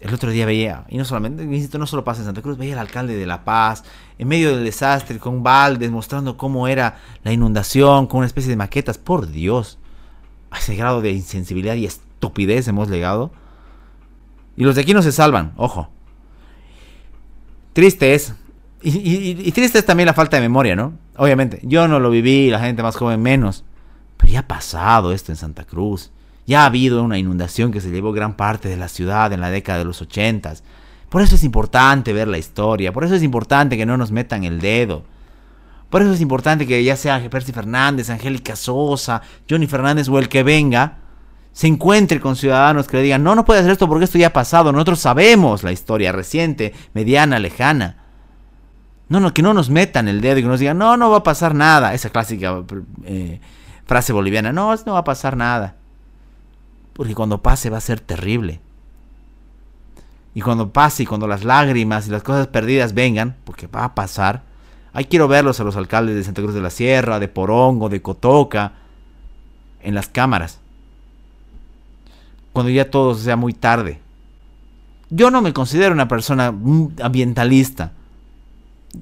El 0.00 0.14
otro 0.14 0.30
día 0.30 0.46
veía, 0.46 0.84
y 0.88 0.96
no 0.96 1.04
solamente, 1.04 1.42
insisto, 1.42 1.76
no 1.76 1.86
solo 1.86 2.04
pasa 2.04 2.20
en 2.20 2.26
Santa 2.26 2.40
Cruz, 2.40 2.56
veía 2.56 2.74
al 2.74 2.78
alcalde 2.78 3.16
de 3.16 3.26
La 3.26 3.44
Paz, 3.44 3.82
en 4.16 4.28
medio 4.28 4.54
del 4.54 4.64
desastre, 4.64 5.18
con 5.18 5.42
baldes, 5.42 5.90
mostrando 5.90 6.36
cómo 6.36 6.68
era 6.68 6.98
la 7.24 7.32
inundación, 7.32 8.06
con 8.06 8.18
una 8.18 8.28
especie 8.28 8.50
de 8.50 8.56
maquetas. 8.56 8.96
Por 8.96 9.28
Dios, 9.28 9.78
a 10.50 10.58
ese 10.58 10.76
grado 10.76 11.02
de 11.02 11.10
insensibilidad 11.10 11.74
y 11.74 11.84
estupidez 11.84 12.68
hemos 12.68 12.88
llegado. 12.88 13.32
Y 14.56 14.62
los 14.62 14.76
de 14.76 14.82
aquí 14.82 14.94
no 14.94 15.02
se 15.02 15.10
salvan, 15.10 15.52
ojo. 15.56 15.88
Triste 17.72 18.14
es, 18.14 18.34
y, 18.82 19.50
triste 19.52 19.78
es 19.78 19.86
también 19.86 20.06
la 20.06 20.14
falta 20.14 20.36
de 20.36 20.42
memoria, 20.42 20.76
¿no? 20.76 20.94
Obviamente, 21.16 21.60
yo 21.62 21.88
no 21.88 21.98
lo 21.98 22.10
viví, 22.10 22.50
la 22.50 22.60
gente 22.60 22.82
más 22.82 22.96
joven 22.96 23.20
menos. 23.20 23.64
Pero 24.16 24.32
ya 24.32 24.40
ha 24.40 24.48
pasado 24.48 25.12
esto 25.12 25.32
en 25.32 25.36
Santa 25.36 25.64
Cruz. 25.64 26.12
Ya 26.46 26.62
ha 26.62 26.66
habido 26.66 27.02
una 27.02 27.18
inundación 27.18 27.72
que 27.72 27.80
se 27.80 27.90
llevó 27.90 28.12
gran 28.12 28.34
parte 28.34 28.68
de 28.68 28.76
la 28.76 28.88
ciudad 28.88 29.32
en 29.32 29.40
la 29.40 29.50
década 29.50 29.78
de 29.78 29.84
los 29.84 30.00
ochentas. 30.00 30.62
Por 31.08 31.22
eso 31.22 31.34
es 31.34 31.44
importante 31.44 32.12
ver 32.12 32.28
la 32.28 32.38
historia, 32.38 32.92
por 32.92 33.04
eso 33.04 33.14
es 33.14 33.22
importante 33.22 33.76
que 33.76 33.86
no 33.86 33.96
nos 33.96 34.12
metan 34.12 34.44
el 34.44 34.60
dedo. 34.60 35.04
Por 35.90 36.02
eso 36.02 36.12
es 36.12 36.20
importante 36.20 36.66
que 36.66 36.84
ya 36.84 36.96
sea 36.96 37.30
Percy 37.30 37.52
Fernández, 37.52 38.10
Angélica 38.10 38.56
Sosa, 38.56 39.22
Johnny 39.48 39.66
Fernández 39.66 40.08
o 40.08 40.18
el 40.18 40.28
que 40.28 40.42
venga, 40.42 40.98
se 41.52 41.66
encuentre 41.66 42.20
con 42.20 42.36
ciudadanos 42.36 42.86
que 42.86 42.98
le 42.98 43.02
digan, 43.04 43.24
no, 43.24 43.34
no 43.34 43.44
puede 43.44 43.60
hacer 43.60 43.72
esto 43.72 43.88
porque 43.88 44.04
esto 44.04 44.18
ya 44.18 44.28
ha 44.28 44.32
pasado, 44.32 44.70
nosotros 44.70 45.00
sabemos 45.00 45.62
la 45.62 45.72
historia 45.72 46.12
reciente, 46.12 46.74
mediana, 46.92 47.38
lejana. 47.38 48.07
No, 49.08 49.20
no, 49.20 49.32
que 49.32 49.42
no 49.42 49.54
nos 49.54 49.70
metan 49.70 50.06
el 50.08 50.20
dedo 50.20 50.38
y 50.38 50.42
que 50.42 50.48
nos 50.48 50.60
digan, 50.60 50.78
no, 50.78 50.96
no 50.96 51.10
va 51.10 51.18
a 51.18 51.22
pasar 51.22 51.54
nada. 51.54 51.94
Esa 51.94 52.10
clásica 52.10 52.62
eh, 53.04 53.40
frase 53.86 54.12
boliviana, 54.12 54.52
no, 54.52 54.74
no 54.84 54.92
va 54.92 54.98
a 54.98 55.04
pasar 55.04 55.36
nada. 55.36 55.76
Porque 56.92 57.14
cuando 57.14 57.42
pase 57.42 57.70
va 57.70 57.78
a 57.78 57.82
ser 57.82 58.00
terrible. 58.00 58.60
Y 60.34 60.40
cuando 60.40 60.70
pase 60.72 61.04
y 61.04 61.06
cuando 61.06 61.26
las 61.26 61.42
lágrimas 61.42 62.06
y 62.06 62.10
las 62.10 62.22
cosas 62.22 62.46
perdidas 62.48 62.92
vengan, 62.92 63.36
porque 63.44 63.66
va 63.66 63.84
a 63.84 63.94
pasar, 63.94 64.42
ahí 64.92 65.06
quiero 65.06 65.26
verlos 65.26 65.58
a 65.58 65.64
los 65.64 65.76
alcaldes 65.76 66.14
de 66.14 66.24
Santa 66.24 66.42
Cruz 66.42 66.54
de 66.54 66.60
la 66.60 66.70
Sierra, 66.70 67.18
de 67.18 67.28
Porongo, 67.28 67.88
de 67.88 68.02
Cotoca, 68.02 68.72
en 69.82 69.94
las 69.94 70.08
cámaras. 70.08 70.60
Cuando 72.52 72.70
ya 72.70 72.90
todo 72.90 73.14
sea 73.14 73.36
muy 73.36 73.54
tarde. 73.54 74.00
Yo 75.10 75.30
no 75.30 75.40
me 75.40 75.54
considero 75.54 75.94
una 75.94 76.08
persona 76.08 76.48
ambientalista. 77.02 77.92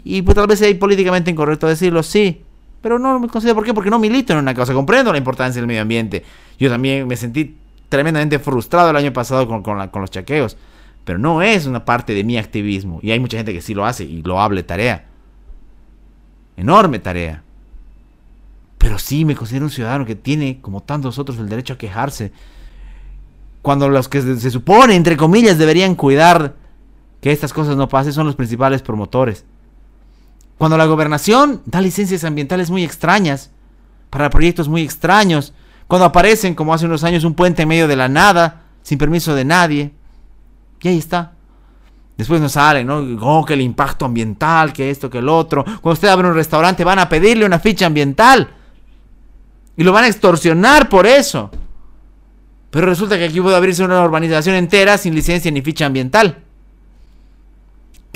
Y 0.05 0.22
pues 0.22 0.35
tal 0.35 0.46
vez 0.46 0.59
sea 0.59 0.79
políticamente 0.79 1.31
incorrecto 1.31 1.66
decirlo, 1.66 2.03
sí. 2.03 2.42
Pero 2.81 2.99
no 2.99 3.18
me 3.18 3.29
considero, 3.29 3.55
¿por 3.55 3.64
qué? 3.64 3.75
Porque 3.75 3.90
no 3.90 3.99
milito 3.99 4.33
en 4.33 4.38
una 4.38 4.55
causa. 4.55 4.72
Comprendo 4.72 5.12
la 5.12 5.18
importancia 5.18 5.61
del 5.61 5.66
medio 5.66 5.83
ambiente. 5.83 6.25
Yo 6.59 6.70
también 6.70 7.07
me 7.07 7.16
sentí 7.16 7.57
tremendamente 7.88 8.38
frustrado 8.38 8.90
el 8.90 8.96
año 8.96 9.12
pasado 9.12 9.46
con, 9.49 9.62
con, 9.62 10.01
los 10.01 10.11
chaqueos. 10.11 10.57
Pero 11.05 11.18
no 11.18 11.42
es 11.42 11.66
una 11.66 11.85
parte 11.85 12.14
de 12.14 12.25
mi 12.25 12.37
activismo. 12.37 12.99
Y 13.03 13.11
hay 13.11 13.20
mucha 13.20 13.37
gente 13.37 13.53
que 13.53 13.62
sí 13.62 13.75
lo 13.75 13.87
hace 13.87 14.05
y 14.05 14.22
lo 14.22 14.40
hable 14.40 14.62
tarea. 14.62 15.07
Enorme 16.57 16.99
tarea. 16.99 17.42
Pero 18.79 18.99
sí 18.99 19.25
me 19.25 19.35
considero 19.35 19.64
un 19.64 19.70
ciudadano 19.70 20.05
que 20.05 20.14
tiene, 20.14 20.61
como 20.61 20.83
tantos 20.83 21.18
otros, 21.18 21.38
el 21.38 21.49
derecho 21.49 21.75
a 21.75 21.79
quejarse. 21.79 22.33
Cuando 23.62 23.88
los 23.88 24.09
que 24.09 24.20
se, 24.20 24.38
se 24.38 24.51
supone, 24.51 24.94
entre 24.94 25.16
comillas, 25.16 25.59
deberían 25.59 25.94
cuidar 25.94 26.55
que 27.20 27.33
estas 27.33 27.53
cosas 27.53 27.77
no 27.77 27.88
pasen 27.88 28.12
son 28.12 28.27
los 28.27 28.37
principales 28.37 28.83
promotores. 28.83 29.44
Cuando 30.59 30.79
la 30.79 30.87
gobernación 30.87 31.62
da 31.66 31.81
licencias 31.81 32.25
ambientales 32.25 32.71
muy 32.71 32.83
extrañas, 32.83 33.51
para 34.11 34.31
proyectos 34.31 34.69
muy 34.69 34.83
extraños, 34.83 35.53
cuando 35.87 36.07
aparecen, 36.07 36.55
como 36.55 36.73
hace 36.73 36.87
unos 36.87 37.05
años, 37.05 37.25
un 37.25 37.35
puente 37.35 37.62
en 37.62 37.69
medio 37.69 37.87
de 37.87 37.97
la 37.97 38.09
nada, 38.09 38.62
sin 38.83 38.99
permiso 38.99 39.35
de 39.35 39.45
nadie. 39.45 39.92
Y 40.81 40.88
ahí 40.88 40.99
está. 40.99 41.33
Después 42.16 42.40
nos 42.40 42.53
salen, 42.53 42.87
¿no? 42.87 42.99
Oh, 43.21 43.45
que 43.45 43.55
el 43.55 43.61
impacto 43.61 44.05
ambiental, 44.05 44.73
que 44.73 44.90
esto, 44.90 45.11
que 45.11 45.19
el 45.19 45.29
otro. 45.29 45.64
Cuando 45.64 45.92
usted 45.92 46.09
abre 46.09 46.29
un 46.29 46.35
restaurante, 46.35 46.83
van 46.85 46.99
a 46.99 47.09
pedirle 47.09 47.45
una 47.45 47.59
ficha 47.59 47.87
ambiental. 47.87 48.49
Y 49.77 49.85
lo 49.85 49.92
van 49.92 50.05
a 50.05 50.09
extorsionar 50.09 50.88
por 50.88 51.07
eso. 51.07 51.51
Pero 52.71 52.87
resulta 52.87 53.19
que 53.19 53.25
aquí 53.25 53.40
puede 53.40 53.57
abrirse 53.57 53.85
una 53.85 54.03
urbanización 54.03 54.57
entera 54.57 54.97
sin 54.97 55.14
licencia 55.14 55.51
ni 55.51 55.61
ficha 55.61 55.87
ambiental. 55.87 56.46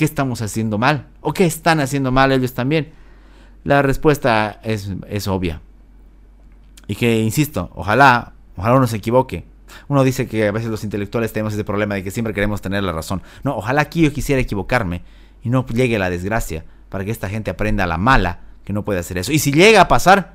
¿Qué 0.01 0.05
estamos 0.05 0.41
haciendo 0.41 0.79
mal? 0.79 1.09
¿O 1.21 1.31
qué 1.31 1.45
están 1.45 1.79
haciendo 1.79 2.11
mal 2.11 2.31
ellos 2.31 2.55
también? 2.55 2.91
La 3.63 3.83
respuesta 3.83 4.59
es, 4.63 4.89
es 5.07 5.27
obvia. 5.27 5.61
Y 6.87 6.95
que, 6.95 7.19
insisto, 7.19 7.69
ojalá, 7.75 8.33
ojalá 8.57 8.77
uno 8.77 8.87
se 8.87 8.97
equivoque. 8.97 9.45
Uno 9.89 10.03
dice 10.03 10.27
que 10.27 10.47
a 10.47 10.51
veces 10.51 10.71
los 10.71 10.83
intelectuales 10.83 11.33
tenemos 11.33 11.53
ese 11.53 11.63
problema 11.63 11.93
de 11.93 12.03
que 12.03 12.09
siempre 12.09 12.33
queremos 12.33 12.61
tener 12.61 12.81
la 12.81 12.93
razón. 12.93 13.21
No, 13.43 13.55
ojalá 13.55 13.81
aquí 13.81 14.01
yo 14.01 14.11
quisiera 14.11 14.41
equivocarme 14.41 15.03
y 15.43 15.49
no 15.49 15.67
llegue 15.67 15.99
la 15.99 16.09
desgracia 16.09 16.65
para 16.89 17.05
que 17.05 17.11
esta 17.11 17.29
gente 17.29 17.51
aprenda 17.51 17.83
a 17.83 17.87
la 17.87 17.99
mala 17.99 18.39
que 18.63 18.73
no 18.73 18.83
puede 18.83 19.01
hacer 19.01 19.19
eso. 19.19 19.31
Y 19.31 19.37
si 19.37 19.51
llega 19.51 19.81
a 19.81 19.87
pasar, 19.87 20.33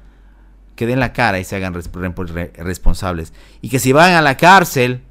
que 0.77 0.87
den 0.87 1.01
la 1.01 1.13
cara 1.13 1.41
y 1.41 1.45
se 1.45 1.57
hagan 1.57 1.75
responsables. 1.75 3.33
Y 3.63 3.69
que 3.69 3.81
si 3.81 3.91
van 3.91 4.13
a 4.13 4.23
la 4.23 4.37
cárcel, 4.37 5.03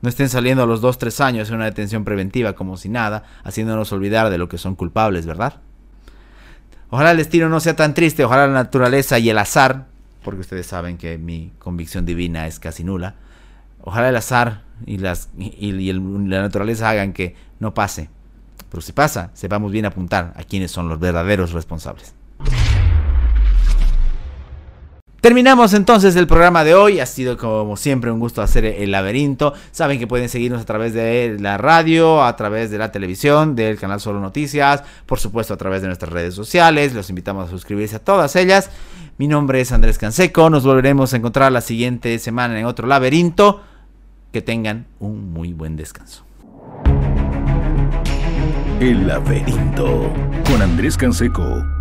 no 0.00 0.08
estén 0.08 0.28
saliendo 0.28 0.62
a 0.62 0.66
los 0.66 0.82
2-3 0.82 1.24
años 1.24 1.48
en 1.48 1.56
una 1.56 1.64
detención 1.64 2.04
preventiva 2.04 2.54
como 2.54 2.76
si 2.76 2.88
nada, 2.88 3.24
haciéndonos 3.44 3.92
olvidar 3.92 4.30
de 4.30 4.38
lo 4.38 4.48
que 4.48 4.58
son 4.58 4.74
culpables, 4.74 5.26
¿verdad? 5.26 5.60
Ojalá 6.90 7.10
el 7.10 7.16
destino 7.18 7.48
no 7.48 7.60
sea 7.60 7.76
tan 7.76 7.94
triste, 7.94 8.24
ojalá 8.24 8.46
la 8.46 8.54
naturaleza 8.54 9.18
y 9.18 9.28
el 9.28 9.38
azar 9.38 9.86
porque 10.28 10.42
ustedes 10.42 10.66
saben 10.66 10.98
que 10.98 11.16
mi 11.16 11.52
convicción 11.58 12.04
divina 12.04 12.46
es 12.46 12.58
casi 12.58 12.84
nula. 12.84 13.14
Ojalá 13.80 14.10
el 14.10 14.16
azar 14.16 14.62
y, 14.84 14.98
la 14.98 16.42
naturaleza 16.42 16.90
hagan 16.90 17.14
que 17.14 17.34
no 17.60 17.72
pase. 17.72 18.10
Pero 18.68 18.82
si 18.82 18.92
pasa, 18.92 19.30
sepamos 19.32 19.72
bien 19.72 19.86
apuntar 19.86 20.34
a 20.36 20.44
quienes 20.44 20.70
son 20.70 20.88
los 20.90 21.00
verdaderos 21.00 21.52
responsables. 21.52 22.14
Terminamos 25.28 25.74
entonces 25.74 26.16
el 26.16 26.26
programa 26.26 26.64
de 26.64 26.74
hoy. 26.74 27.00
Ha 27.00 27.04
sido 27.04 27.36
como 27.36 27.76
siempre 27.76 28.10
un 28.10 28.18
gusto 28.18 28.40
hacer 28.40 28.64
el 28.64 28.92
laberinto. 28.92 29.52
Saben 29.72 29.98
que 29.98 30.06
pueden 30.06 30.30
seguirnos 30.30 30.62
a 30.62 30.64
través 30.64 30.94
de 30.94 31.36
la 31.38 31.58
radio, 31.58 32.24
a 32.24 32.34
través 32.34 32.70
de 32.70 32.78
la 32.78 32.90
televisión, 32.92 33.54
del 33.54 33.78
canal 33.78 34.00
Solo 34.00 34.20
Noticias, 34.20 34.84
por 35.04 35.18
supuesto 35.18 35.52
a 35.52 35.58
través 35.58 35.82
de 35.82 35.88
nuestras 35.88 36.10
redes 36.10 36.32
sociales. 36.34 36.94
Los 36.94 37.10
invitamos 37.10 37.46
a 37.46 37.50
suscribirse 37.50 37.96
a 37.96 37.98
todas 37.98 38.36
ellas. 38.36 38.70
Mi 39.18 39.28
nombre 39.28 39.60
es 39.60 39.70
Andrés 39.70 39.98
Canseco. 39.98 40.48
Nos 40.48 40.64
volveremos 40.64 41.12
a 41.12 41.18
encontrar 41.18 41.52
la 41.52 41.60
siguiente 41.60 42.18
semana 42.18 42.58
en 42.58 42.64
otro 42.64 42.86
laberinto. 42.88 43.60
Que 44.32 44.40
tengan 44.40 44.86
un 44.98 45.34
muy 45.34 45.52
buen 45.52 45.76
descanso. 45.76 46.24
El 48.80 49.06
laberinto 49.06 50.10
con 50.46 50.62
Andrés 50.62 50.96
Canseco 50.96 51.77